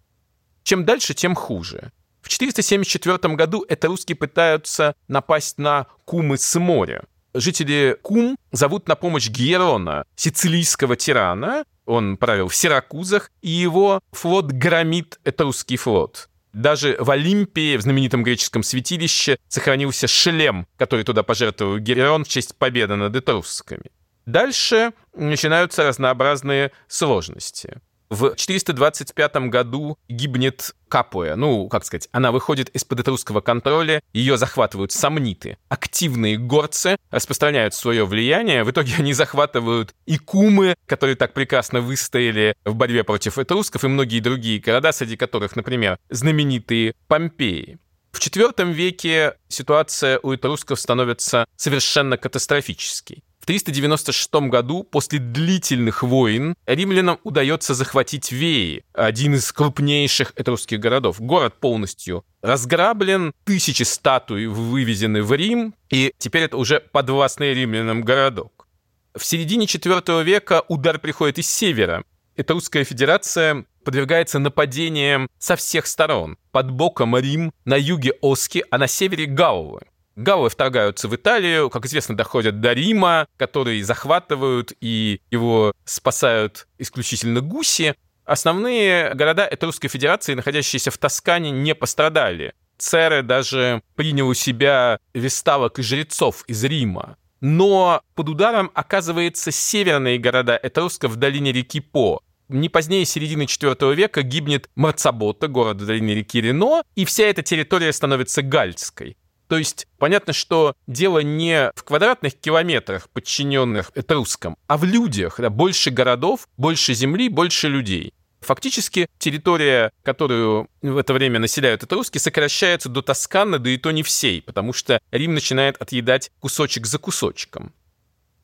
Чем 0.62 0.84
дальше, 0.84 1.14
тем 1.14 1.34
хуже. 1.34 1.92
В 2.22 2.28
474 2.28 3.34
году 3.34 3.64
этруски 3.68 4.14
пытаются 4.14 4.94
напасть 5.08 5.58
на 5.58 5.86
Кумы 6.04 6.38
с 6.38 6.58
моря. 6.58 7.04
Жители 7.32 7.96
Кум 8.02 8.36
зовут 8.50 8.88
на 8.88 8.96
помощь 8.96 9.28
Герона, 9.28 10.04
сицилийского 10.16 10.96
тирана. 10.96 11.64
Он 11.86 12.16
правил 12.16 12.48
в 12.48 12.56
Сиракузах, 12.56 13.30
и 13.40 13.50
его 13.50 14.00
флот 14.12 14.46
громит 14.46 15.20
этрусский 15.24 15.76
флот. 15.76 16.28
Даже 16.52 16.96
в 16.98 17.10
Олимпии, 17.10 17.76
в 17.76 17.82
знаменитом 17.82 18.24
греческом 18.24 18.64
святилище, 18.64 19.38
сохранился 19.48 20.08
шлем, 20.08 20.66
который 20.76 21.04
туда 21.04 21.22
пожертвовал 21.22 21.78
Герон 21.78 22.24
в 22.24 22.28
честь 22.28 22.56
победы 22.56 22.96
над 22.96 23.14
этрусками. 23.14 23.90
Дальше 24.26 24.92
начинаются 25.14 25.84
разнообразные 25.84 26.72
сложности. 26.88 27.80
В 28.10 28.34
425 28.34 29.36
году 29.48 29.96
гибнет 30.08 30.74
Капуя. 30.88 31.36
Ну, 31.36 31.68
как 31.68 31.84
сказать, 31.84 32.08
она 32.10 32.32
выходит 32.32 32.68
из-под 32.70 33.00
этрусского 33.00 33.40
контроля, 33.40 34.02
ее 34.12 34.36
захватывают 34.36 34.90
сомниты. 34.90 35.58
Активные 35.68 36.36
горцы 36.36 36.96
распространяют 37.12 37.72
свое 37.72 38.04
влияние, 38.04 38.64
в 38.64 38.70
итоге 38.72 38.94
они 38.98 39.12
захватывают 39.12 39.94
и 40.06 40.18
кумы, 40.18 40.74
которые 40.86 41.14
так 41.14 41.34
прекрасно 41.34 41.80
выстояли 41.80 42.56
в 42.64 42.74
борьбе 42.74 43.04
против 43.04 43.38
этрусков, 43.38 43.84
и 43.84 43.88
многие 43.88 44.18
другие 44.18 44.58
города, 44.58 44.90
среди 44.90 45.16
которых, 45.16 45.54
например, 45.54 45.96
знаменитые 46.08 46.94
Помпеи. 47.06 47.78
В 48.10 48.18
IV 48.18 48.72
веке 48.72 49.36
ситуация 49.48 50.18
у 50.24 50.34
этрусков 50.34 50.80
становится 50.80 51.46
совершенно 51.54 52.16
катастрофической. 52.16 53.22
В 53.40 53.46
396 53.46 54.34
году, 54.48 54.84
после 54.84 55.18
длительных 55.18 56.02
войн, 56.02 56.54
римлянам 56.66 57.18
удается 57.24 57.74
захватить 57.74 58.32
Веи, 58.32 58.84
один 58.92 59.34
из 59.34 59.50
крупнейших 59.50 60.34
этрусских 60.36 60.78
городов. 60.78 61.20
Город 61.20 61.58
полностью 61.58 62.24
разграблен, 62.42 63.32
тысячи 63.44 63.82
статуй 63.82 64.46
вывезены 64.46 65.22
в 65.22 65.32
Рим, 65.32 65.74
и 65.88 66.12
теперь 66.18 66.42
это 66.42 66.58
уже 66.58 66.80
подвластный 66.80 67.54
римлянам 67.54 68.02
городок. 68.02 68.68
В 69.16 69.24
середине 69.24 69.64
IV 69.64 70.22
века 70.22 70.62
удар 70.68 70.98
приходит 70.98 71.38
из 71.38 71.48
севера. 71.48 72.04
Этрусская 72.36 72.84
федерация 72.84 73.64
подвергается 73.84 74.38
нападениям 74.38 75.28
со 75.38 75.56
всех 75.56 75.86
сторон. 75.86 76.36
Под 76.52 76.70
боком 76.70 77.16
Рим, 77.16 77.52
на 77.64 77.76
юге 77.76 78.12
Оски, 78.20 78.64
а 78.70 78.78
на 78.78 78.86
севере 78.86 79.24
Галлы. 79.24 79.80
Галлы 80.20 80.50
вторгаются 80.50 81.08
в 81.08 81.16
Италию, 81.16 81.70
как 81.70 81.86
известно, 81.86 82.14
доходят 82.14 82.60
до 82.60 82.74
Рима, 82.74 83.26
который 83.38 83.80
захватывают 83.80 84.74
и 84.82 85.22
его 85.30 85.72
спасают 85.86 86.68
исключительно 86.76 87.40
гуси. 87.40 87.94
Основные 88.26 89.14
города 89.14 89.48
Этрусской 89.50 89.88
Федерации, 89.88 90.34
находящиеся 90.34 90.90
в 90.90 90.98
Тоскане, 90.98 91.50
не 91.50 91.74
пострадали. 91.74 92.52
Церы 92.76 93.22
даже 93.22 93.82
принял 93.96 94.28
у 94.28 94.34
себя 94.34 94.98
весталок 95.14 95.78
и 95.78 95.82
жрецов 95.82 96.44
из 96.46 96.62
Рима. 96.64 97.16
Но 97.40 98.02
под 98.14 98.28
ударом 98.28 98.70
оказывается 98.74 99.50
северные 99.50 100.18
города 100.18 100.60
Этруска 100.62 101.08
в 101.08 101.16
долине 101.16 101.50
реки 101.50 101.80
По. 101.80 102.20
Не 102.50 102.68
позднее 102.68 103.06
середины 103.06 103.44
IV 103.44 103.94
века 103.94 104.22
гибнет 104.22 104.68
Марцабота, 104.74 105.48
город 105.48 105.80
в 105.80 105.86
долине 105.86 106.14
реки 106.14 106.42
Рено, 106.42 106.82
и 106.94 107.06
вся 107.06 107.24
эта 107.24 107.42
территория 107.42 107.92
становится 107.92 108.42
гальской. 108.42 109.16
То 109.50 109.58
есть 109.58 109.88
понятно, 109.98 110.32
что 110.32 110.76
дело 110.86 111.18
не 111.18 111.72
в 111.74 111.82
квадратных 111.82 112.38
километрах, 112.38 113.10
подчиненных 113.10 113.90
этрускам, 113.96 114.56
а 114.68 114.78
в 114.78 114.84
людях. 114.84 115.40
Да, 115.40 115.50
больше 115.50 115.90
городов, 115.90 116.48
больше 116.56 116.94
земли, 116.94 117.28
больше 117.28 117.66
людей. 117.66 118.14
Фактически 118.42 119.08
территория, 119.18 119.90
которую 120.04 120.68
в 120.82 120.96
это 120.96 121.12
время 121.14 121.40
населяют 121.40 121.82
этруски, 121.82 122.18
сокращается 122.18 122.88
до 122.88 123.02
Тосканы, 123.02 123.58
да 123.58 123.70
и 123.70 123.76
то 123.76 123.90
не 123.90 124.04
всей, 124.04 124.40
потому 124.40 124.72
что 124.72 125.00
Рим 125.10 125.34
начинает 125.34 125.76
отъедать 125.82 126.30
кусочек 126.38 126.86
за 126.86 126.98
кусочком. 126.98 127.74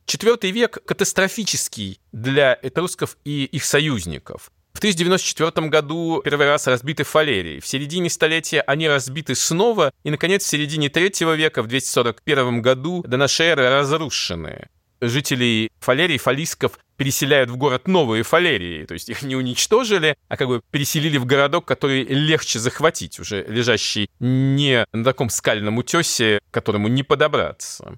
Четвертый 0.06 0.50
век 0.50 0.84
катастрофический 0.84 2.00
для 2.10 2.58
этрусков 2.60 3.16
и 3.24 3.44
их 3.44 3.64
союзников. 3.64 4.50
В 4.76 4.78
1094 4.78 5.68
году 5.68 6.20
первый 6.22 6.46
раз 6.46 6.66
разбиты 6.66 7.02
фалерии. 7.02 7.60
В 7.60 7.66
середине 7.66 8.10
столетия 8.10 8.60
они 8.60 8.86
разбиты 8.86 9.34
снова, 9.34 9.90
и, 10.04 10.10
наконец, 10.10 10.44
в 10.44 10.48
середине 10.48 10.90
третьего 10.90 11.34
века, 11.34 11.62
в 11.62 11.66
241 11.66 12.60
году, 12.60 13.02
до 13.06 13.16
нашей 13.16 13.46
эры 13.46 13.70
разрушены. 13.70 14.68
Жителей 15.00 15.70
фалерий, 15.80 16.18
фалисков 16.18 16.78
переселяют 16.98 17.48
в 17.48 17.56
город 17.56 17.88
новые 17.88 18.22
фалерии, 18.22 18.84
то 18.84 18.92
есть 18.92 19.08
их 19.08 19.22
не 19.22 19.34
уничтожили, 19.34 20.14
а 20.28 20.36
как 20.36 20.48
бы 20.48 20.60
переселили 20.70 21.16
в 21.16 21.24
городок, 21.24 21.64
который 21.64 22.04
легче 22.04 22.58
захватить, 22.58 23.18
уже 23.18 23.46
лежащий 23.48 24.10
не 24.20 24.84
на 24.92 25.04
таком 25.04 25.30
скальном 25.30 25.78
утесе, 25.78 26.40
к 26.50 26.52
которому 26.52 26.88
не 26.88 27.02
подобраться. 27.02 27.96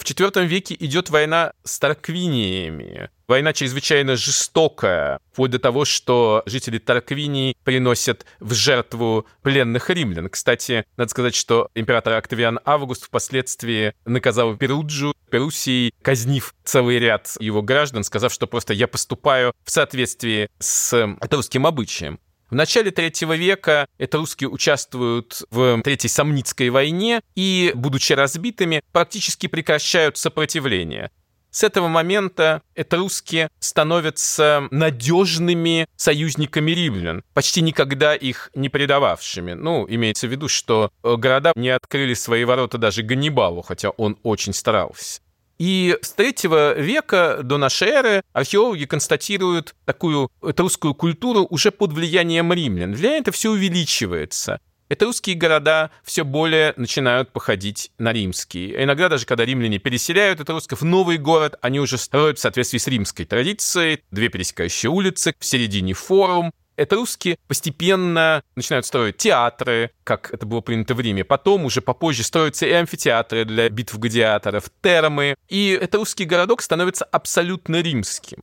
В 0.00 0.04
IV 0.04 0.46
веке 0.46 0.74
идет 0.80 1.08
война 1.10 1.52
с 1.62 1.78
Тарквиниями. 1.78 3.10
Война 3.30 3.52
чрезвычайно 3.52 4.16
жестокая, 4.16 5.20
вплоть 5.30 5.52
до 5.52 5.60
того, 5.60 5.84
что 5.84 6.42
жители 6.46 6.78
Тарквинии 6.78 7.56
приносят 7.62 8.26
в 8.40 8.54
жертву 8.54 9.24
пленных 9.42 9.88
римлян. 9.88 10.28
Кстати, 10.28 10.84
надо 10.96 11.10
сказать, 11.10 11.36
что 11.36 11.68
император 11.76 12.14
Октавиан 12.14 12.58
Август 12.64 13.04
впоследствии 13.04 13.94
наказал 14.04 14.56
Перуджу, 14.56 15.14
Перусии, 15.30 15.94
казнив 16.02 16.52
целый 16.64 16.98
ряд 16.98 17.36
его 17.38 17.62
граждан, 17.62 18.02
сказав, 18.02 18.32
что 18.32 18.48
просто 18.48 18.74
я 18.74 18.88
поступаю 18.88 19.52
в 19.62 19.70
соответствии 19.70 20.50
с 20.58 21.16
русским 21.30 21.68
обычаем. 21.68 22.18
В 22.50 22.56
начале 22.56 22.90
третьего 22.90 23.36
века 23.36 23.86
этрусские 23.98 24.50
участвуют 24.50 25.44
в 25.52 25.80
Третьей 25.82 26.10
Самницкой 26.10 26.70
войне 26.70 27.20
и, 27.36 27.70
будучи 27.76 28.12
разбитыми, 28.12 28.82
практически 28.90 29.46
прекращают 29.46 30.16
сопротивление. 30.16 31.12
С 31.50 31.64
этого 31.64 31.88
момента 31.88 32.62
этруски 32.74 33.48
становятся 33.58 34.68
надежными 34.70 35.86
союзниками 35.96 36.70
римлян, 36.70 37.24
почти 37.34 37.60
никогда 37.60 38.14
их 38.14 38.50
не 38.54 38.68
предававшими. 38.68 39.54
Ну, 39.54 39.86
имеется 39.88 40.28
в 40.28 40.30
виду, 40.30 40.48
что 40.48 40.90
э, 41.02 41.16
города 41.16 41.52
не 41.56 41.70
открыли 41.70 42.14
свои 42.14 42.44
ворота 42.44 42.78
даже 42.78 43.02
Ганнибалу, 43.02 43.62
хотя 43.62 43.90
он 43.90 44.16
очень 44.22 44.52
старался. 44.52 45.20
И 45.60 45.98
с 46.00 46.12
третьего 46.12 46.72
века 46.72 47.40
до 47.42 47.58
нашей 47.58 47.88
эры 47.88 48.22
археологи 48.32 48.86
констатируют 48.86 49.74
такую 49.84 50.30
этрусскую 50.42 50.94
культуру 50.94 51.46
уже 51.50 51.70
под 51.70 51.92
влиянием 51.92 52.50
римлян. 52.50 52.94
Влияние 52.94 53.20
это 53.20 53.30
все 53.30 53.50
увеличивается. 53.50 54.58
Этрусские 54.90 55.36
города 55.36 55.92
все 56.02 56.24
более 56.24 56.74
начинают 56.76 57.30
походить 57.30 57.92
на 57.98 58.12
римские. 58.12 58.82
Иногда 58.82 59.08
даже 59.08 59.24
когда 59.24 59.44
римляне 59.44 59.78
переселяют 59.78 60.40
этрусков 60.40 60.80
в 60.80 60.84
новый 60.84 61.16
город, 61.16 61.56
они 61.62 61.78
уже 61.78 61.96
строят 61.96 62.38
в 62.38 62.40
соответствии 62.40 62.78
с 62.78 62.88
римской 62.88 63.24
традицией. 63.24 64.02
Две 64.10 64.28
пересекающие 64.28 64.90
улицы, 64.90 65.32
в 65.38 65.44
середине 65.44 65.94
форум, 65.94 66.52
Этрусские 66.76 67.36
постепенно 67.46 68.42
начинают 68.56 68.86
строить 68.86 69.18
театры, 69.18 69.90
как 70.02 70.32
это 70.32 70.46
было 70.46 70.62
принято 70.62 70.94
в 70.94 71.00
Риме. 71.00 71.24
Потом 71.24 71.66
уже 71.66 71.82
попозже 71.82 72.22
строятся 72.22 72.64
и 72.66 72.72
амфитеатры 72.72 73.44
для 73.44 73.68
битв 73.68 73.98
гладиаторов, 73.98 74.70
термы. 74.80 75.36
И 75.48 75.78
этрусский 75.80 76.24
городок 76.24 76.62
становится 76.62 77.04
абсолютно 77.04 77.82
римским. 77.82 78.42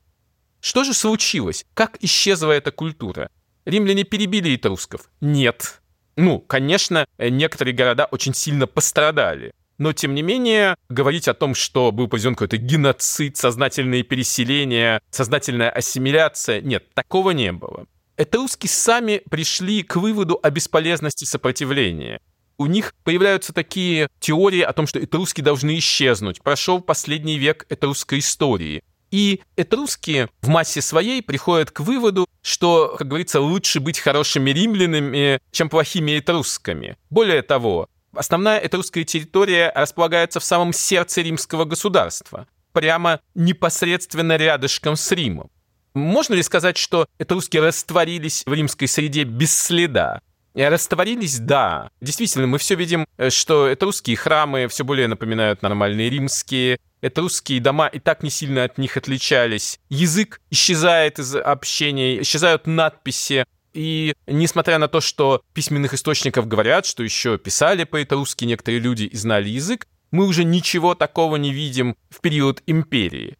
Что 0.61 0.83
же 0.83 0.93
случилось? 0.93 1.65
Как 1.73 1.97
исчезла 2.01 2.51
эта 2.51 2.71
культура? 2.71 3.31
Римляне 3.65 4.03
перебили 4.03 4.55
этрусков? 4.55 5.09
Нет. 5.19 5.81
Ну, 6.17 6.39
конечно, 6.39 7.05
некоторые 7.19 7.75
города 7.75 8.05
очень 8.05 8.33
сильно 8.33 8.67
пострадали. 8.67 9.53
Но, 9.77 9.93
тем 9.93 10.15
не 10.15 10.23
менее, 10.23 10.75
говорить 10.89 11.27
о 11.27 11.35
том, 11.35 11.53
что 11.53 11.91
был 11.91 12.07
произведен 12.07 12.33
какой-то 12.33 12.57
геноцид, 12.57 13.37
сознательные 13.37 14.01
переселения, 14.01 14.99
сознательная 15.11 15.69
ассимиляция, 15.69 16.61
нет, 16.61 16.91
такого 16.95 17.29
не 17.31 17.51
было. 17.51 17.85
Этруски 18.17 18.65
сами 18.65 19.21
пришли 19.29 19.83
к 19.83 19.95
выводу 19.97 20.39
о 20.41 20.49
бесполезности 20.49 21.25
сопротивления. 21.25 22.19
У 22.57 22.65
них 22.65 22.95
появляются 23.03 23.53
такие 23.53 24.09
теории 24.19 24.61
о 24.61 24.73
том, 24.73 24.87
что 24.87 25.03
этруски 25.03 25.41
должны 25.41 25.77
исчезнуть. 25.77 26.41
Прошел 26.41 26.81
последний 26.81 27.37
век 27.37 27.67
этрусской 27.69 28.17
истории. 28.17 28.81
И 29.11 29.41
этруски 29.55 30.27
в 30.41 30.49
массе 30.49 30.81
своей 30.81 31.21
приходят 31.21 31.71
к 31.71 31.79
выводу, 31.79 32.27
что, 32.41 32.95
как 32.97 33.07
говорится, 33.07 33.39
лучше 33.39 33.79
быть 33.79 33.99
хорошими 33.99 34.51
римлянами, 34.51 35.39
чем 35.51 35.69
плохими 35.69 36.17
этрусками. 36.17 36.97
Более 37.09 37.41
того, 37.41 37.89
основная 38.13 38.59
этрусская 38.59 39.03
территория 39.03 39.71
располагается 39.75 40.39
в 40.39 40.43
самом 40.43 40.73
сердце 40.73 41.21
римского 41.21 41.65
государства, 41.65 42.47
прямо 42.73 43.21
непосредственно 43.35 44.35
рядышком 44.35 44.95
с 44.95 45.11
Римом. 45.11 45.49
Можно 45.93 46.35
ли 46.35 46.43
сказать, 46.43 46.77
что 46.77 47.07
этрусские 47.17 47.63
растворились 47.63 48.43
в 48.45 48.53
римской 48.53 48.87
среде 48.87 49.23
без 49.23 49.57
следа? 49.57 50.21
И 50.53 50.63
растворились, 50.63 51.39
да. 51.39 51.91
Действительно, 52.01 52.47
мы 52.47 52.57
все 52.57 52.75
видим, 52.75 53.07
э, 53.17 53.29
что 53.29 53.71
этрусские 53.71 54.17
храмы 54.17 54.67
все 54.67 54.83
более 54.83 55.07
напоминают 55.07 55.61
нормальные 55.61 56.09
римские, 56.09 56.79
этрусские 57.01 57.59
дома 57.59 57.87
и 57.87 57.99
так 57.99 58.23
не 58.23 58.29
сильно 58.29 58.63
от 58.63 58.77
них 58.77 58.97
отличались. 58.97 59.79
Язык 59.89 60.41
исчезает 60.49 61.19
из 61.19 61.35
общения, 61.35 62.21
исчезают 62.21 62.67
надписи. 62.67 63.45
И 63.73 64.13
несмотря 64.25 64.79
на 64.79 64.87
то, 64.87 65.01
что 65.01 65.41
письменных 65.53 65.93
источников 65.93 66.47
говорят, 66.47 66.85
что 66.85 67.03
еще 67.03 67.37
писали 67.37 67.83
по-этрусски 67.83 68.45
некоторые 68.45 68.79
люди 68.79 69.03
и 69.03 69.15
знали 69.15 69.49
язык, 69.49 69.87
мы 70.11 70.25
уже 70.25 70.43
ничего 70.43 70.95
такого 70.95 71.35
не 71.35 71.51
видим 71.51 71.95
в 72.09 72.21
период 72.21 72.63
империи. 72.65 73.37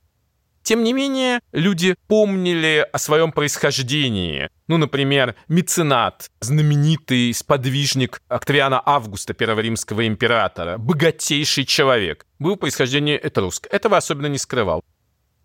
Тем 0.63 0.83
не 0.83 0.91
менее, 0.91 1.39
люди 1.53 1.95
помнили 2.07 2.85
о 2.91 2.99
своем 2.99 3.31
происхождении. 3.31 4.49
Ну, 4.67 4.77
например, 4.77 5.35
меценат, 5.47 6.29
знаменитый 6.41 7.33
сподвижник 7.33 8.21
Октавиана 8.27 8.81
Августа, 8.85 9.33
первого 9.33 9.61
римского 9.61 10.05
императора, 10.05 10.77
богатейший 10.77 11.63
человек, 11.63 12.25
был 12.37 12.57
происхождение 12.57 13.17
этруск. 13.17 13.67
Этого 13.71 13.95
особенно 13.95 14.27
не 14.27 14.37
скрывал. 14.37 14.83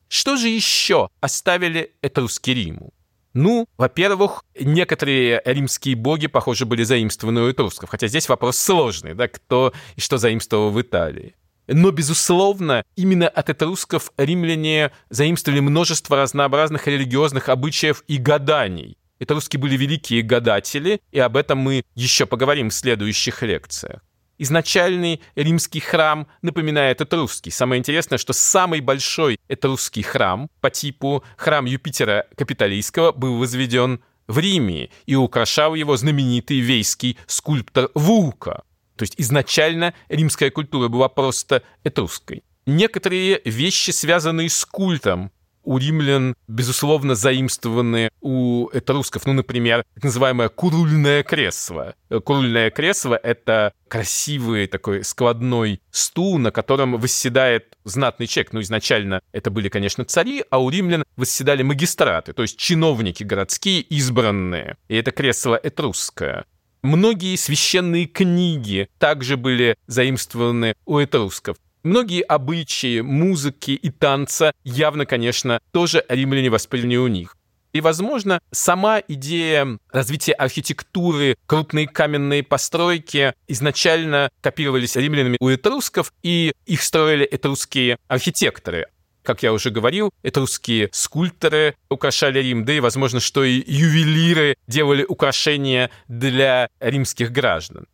Что 0.08 0.36
же 0.36 0.48
еще 0.48 1.08
оставили 1.20 1.92
этруски 2.02 2.50
Риму? 2.50 2.92
Ну, 3.32 3.66
во-первых, 3.78 4.44
некоторые 4.60 5.40
римские 5.44 5.96
боги, 5.96 6.26
похоже, 6.26 6.66
были 6.66 6.82
заимствованы 6.82 7.42
у 7.42 7.50
этрусков, 7.50 7.88
хотя 7.88 8.08
здесь 8.08 8.28
вопрос 8.28 8.58
сложный, 8.58 9.14
да, 9.14 9.28
кто 9.28 9.72
и 9.96 10.00
что 10.00 10.18
заимствовал 10.18 10.70
в 10.70 10.80
Италии. 10.80 11.34
Но, 11.68 11.92
безусловно, 11.92 12.84
именно 12.96 13.28
от 13.28 13.48
этрусков 13.48 14.12
римляне 14.18 14.90
заимствовали 15.08 15.60
множество 15.60 16.16
разнообразных 16.16 16.88
религиозных 16.88 17.48
обычаев 17.48 18.02
и 18.08 18.18
гаданий. 18.18 18.98
Этруски 19.22 19.56
были 19.56 19.76
великие 19.76 20.22
гадатели, 20.22 21.00
и 21.12 21.20
об 21.20 21.36
этом 21.36 21.58
мы 21.58 21.84
еще 21.94 22.26
поговорим 22.26 22.70
в 22.70 22.74
следующих 22.74 23.42
лекциях. 23.42 24.02
Изначальный 24.38 25.20
римский 25.36 25.78
храм 25.78 26.26
напоминает 26.42 27.00
этрусский. 27.00 27.52
Самое 27.52 27.78
интересное, 27.78 28.18
что 28.18 28.32
самый 28.32 28.80
большой 28.80 29.38
этрусский 29.48 30.02
храм 30.02 30.48
по 30.60 30.70
типу 30.70 31.22
храм 31.36 31.64
Юпитера 31.66 32.26
Капитолийского 32.36 33.12
был 33.12 33.38
возведен 33.38 34.02
в 34.26 34.40
Риме 34.40 34.90
и 35.06 35.14
украшал 35.14 35.76
его 35.76 35.96
знаменитый 35.96 36.58
вейский 36.58 37.16
скульптор 37.28 37.90
Вулка. 37.94 38.64
То 38.96 39.04
есть 39.04 39.14
изначально 39.18 39.94
римская 40.08 40.50
культура 40.50 40.88
была 40.88 41.08
просто 41.08 41.62
этрусской. 41.84 42.42
Некоторые 42.66 43.40
вещи, 43.44 43.92
связанные 43.92 44.48
с 44.48 44.64
культом, 44.64 45.30
у 45.64 45.78
римлян, 45.78 46.34
безусловно, 46.48 47.14
заимствованы 47.14 48.10
у 48.20 48.68
этрусков. 48.72 49.26
Ну, 49.26 49.32
например, 49.32 49.84
так 49.94 50.04
называемое 50.04 50.48
курульное 50.48 51.22
кресло. 51.22 51.94
Курульное 52.24 52.70
кресло— 52.70 53.14
это 53.22 53.72
красивый 53.88 54.66
такой 54.66 55.04
складной 55.04 55.80
стул, 55.90 56.38
на 56.38 56.50
котором 56.50 56.98
восседает 56.98 57.76
знатный 57.84 58.26
человек. 58.26 58.52
Ну, 58.52 58.60
изначально 58.60 59.20
это 59.32 59.50
были, 59.50 59.68
конечно, 59.68 60.04
цари, 60.04 60.44
а 60.50 60.58
у 60.58 60.70
римлян 60.70 61.04
восседали 61.16 61.62
магистраты, 61.62 62.32
то 62.32 62.42
есть 62.42 62.58
чиновники 62.58 63.22
городские, 63.22 63.80
избранные. 63.82 64.76
И 64.88 64.96
это 64.96 65.10
кресло 65.10 65.58
этрусское. 65.62 66.44
Многие 66.82 67.36
священные 67.36 68.06
книги 68.06 68.88
также 68.98 69.36
были 69.36 69.76
заимствованы 69.86 70.74
у 70.84 70.98
этрусков. 70.98 71.56
Многие 71.82 72.22
обычаи 72.22 73.00
музыки 73.00 73.72
и 73.72 73.90
танца 73.90 74.52
явно, 74.62 75.04
конечно, 75.04 75.60
тоже 75.72 76.04
римляне 76.08 76.48
восприняли 76.48 76.96
у 76.96 77.08
них. 77.08 77.36
И, 77.72 77.80
возможно, 77.80 78.40
сама 78.50 79.00
идея 79.08 79.78
развития 79.90 80.34
архитектуры, 80.34 81.36
крупные 81.46 81.88
каменные 81.88 82.42
постройки 82.42 83.34
изначально 83.48 84.30
копировались 84.42 84.94
римлянами 84.94 85.38
у 85.40 85.48
этрусков, 85.48 86.12
и 86.22 86.52
их 86.66 86.82
строили 86.82 87.24
этрусские 87.24 87.98
архитекторы. 88.08 88.86
Как 89.22 89.42
я 89.42 89.52
уже 89.52 89.70
говорил, 89.70 90.12
этрусские 90.22 90.90
скульпторы 90.92 91.76
украшали 91.88 92.40
Рим, 92.40 92.64
да 92.64 92.74
и, 92.74 92.80
возможно, 92.80 93.20
что 93.20 93.42
и 93.42 93.62
ювелиры 93.66 94.56
делали 94.66 95.04
украшения 95.04 95.90
для 96.08 96.68
римских 96.80 97.32
граждан. 97.32 97.86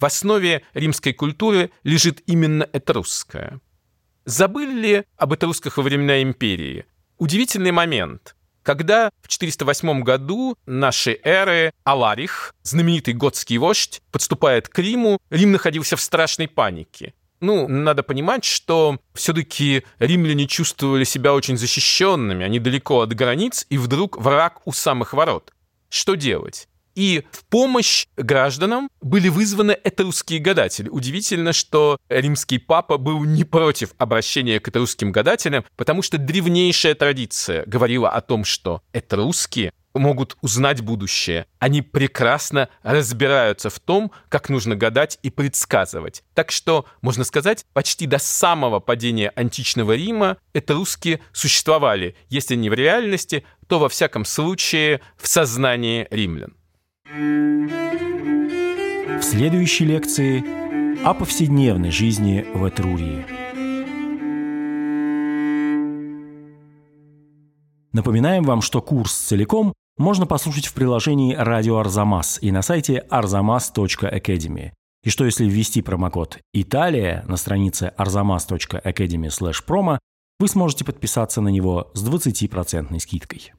В 0.00 0.06
основе 0.06 0.62
римской 0.72 1.12
культуры 1.12 1.70
лежит 1.84 2.22
именно 2.26 2.66
этрусская. 2.72 3.60
Забыли 4.24 4.72
ли 4.72 5.04
об 5.18 5.34
этрусках 5.34 5.76
во 5.76 5.82
времена 5.82 6.22
империи? 6.22 6.86
Удивительный 7.18 7.70
момент. 7.70 8.34
Когда 8.62 9.10
в 9.20 9.28
408 9.28 10.02
году 10.02 10.56
нашей 10.64 11.20
эры 11.22 11.74
Аларих, 11.84 12.54
знаменитый 12.62 13.12
готский 13.12 13.58
вождь, 13.58 14.00
подступает 14.10 14.70
к 14.70 14.78
Риму, 14.78 15.18
Рим 15.28 15.52
находился 15.52 15.96
в 15.96 16.00
страшной 16.00 16.48
панике. 16.48 17.12
Ну, 17.40 17.68
надо 17.68 18.02
понимать, 18.02 18.44
что 18.44 18.98
все-таки 19.12 19.84
римляне 19.98 20.46
чувствовали 20.46 21.04
себя 21.04 21.34
очень 21.34 21.58
защищенными, 21.58 22.44
они 22.44 22.58
далеко 22.58 23.02
от 23.02 23.12
границ, 23.12 23.66
и 23.68 23.76
вдруг 23.76 24.16
враг 24.16 24.62
у 24.66 24.72
самых 24.72 25.12
ворот. 25.12 25.52
Что 25.90 26.14
делать? 26.14 26.68
И 27.00 27.24
в 27.32 27.46
помощь 27.46 28.08
гражданам 28.18 28.90
были 29.00 29.30
вызваны 29.30 29.74
этрусские 29.84 30.38
гадатели. 30.38 30.90
Удивительно, 30.90 31.54
что 31.54 31.96
римский 32.10 32.58
папа 32.58 32.98
был 32.98 33.24
не 33.24 33.44
против 33.44 33.94
обращения 33.96 34.60
к 34.60 34.68
этрусским 34.68 35.10
гадателям, 35.10 35.64
потому 35.76 36.02
что 36.02 36.18
древнейшая 36.18 36.94
традиция 36.94 37.64
говорила 37.64 38.10
о 38.10 38.20
том, 38.20 38.44
что 38.44 38.82
этрусские 38.92 39.72
могут 39.94 40.36
узнать 40.42 40.82
будущее. 40.82 41.46
Они 41.58 41.80
прекрасно 41.80 42.68
разбираются 42.82 43.70
в 43.70 43.80
том, 43.80 44.12
как 44.28 44.50
нужно 44.50 44.76
гадать 44.76 45.18
и 45.22 45.30
предсказывать. 45.30 46.22
Так 46.34 46.52
что, 46.52 46.84
можно 47.00 47.24
сказать, 47.24 47.64
почти 47.72 48.04
до 48.04 48.18
самого 48.18 48.78
падения 48.78 49.32
античного 49.36 49.92
Рима 49.96 50.36
этруски 50.52 51.22
существовали, 51.32 52.14
если 52.28 52.56
не 52.56 52.68
в 52.68 52.74
реальности, 52.74 53.42
то 53.68 53.78
во 53.78 53.88
всяком 53.88 54.26
случае 54.26 55.00
в 55.16 55.26
сознании 55.26 56.06
римлян. 56.10 56.59
В 57.12 57.18
следующей 59.20 59.84
лекции 59.84 61.04
о 61.04 61.12
повседневной 61.12 61.90
жизни 61.90 62.46
в 62.54 62.68
Этрурии. 62.68 63.26
Напоминаем 67.92 68.44
вам, 68.44 68.62
что 68.62 68.80
курс 68.80 69.12
целиком 69.12 69.72
можно 69.98 70.24
послушать 70.24 70.66
в 70.66 70.74
приложении 70.74 71.34
«Радио 71.34 71.78
Арзамас» 71.78 72.38
и 72.40 72.52
на 72.52 72.62
сайте 72.62 73.04
arzamas.academy. 73.10 74.70
И 75.02 75.10
что 75.10 75.24
если 75.24 75.46
ввести 75.46 75.82
промокод 75.82 76.38
«Италия» 76.52 77.24
на 77.26 77.36
странице 77.36 77.92
arzamas.academy/promo, 77.98 79.98
вы 80.38 80.46
сможете 80.46 80.84
подписаться 80.84 81.40
на 81.40 81.48
него 81.48 81.90
с 81.94 82.08
20% 82.08 83.00
скидкой. 83.00 83.52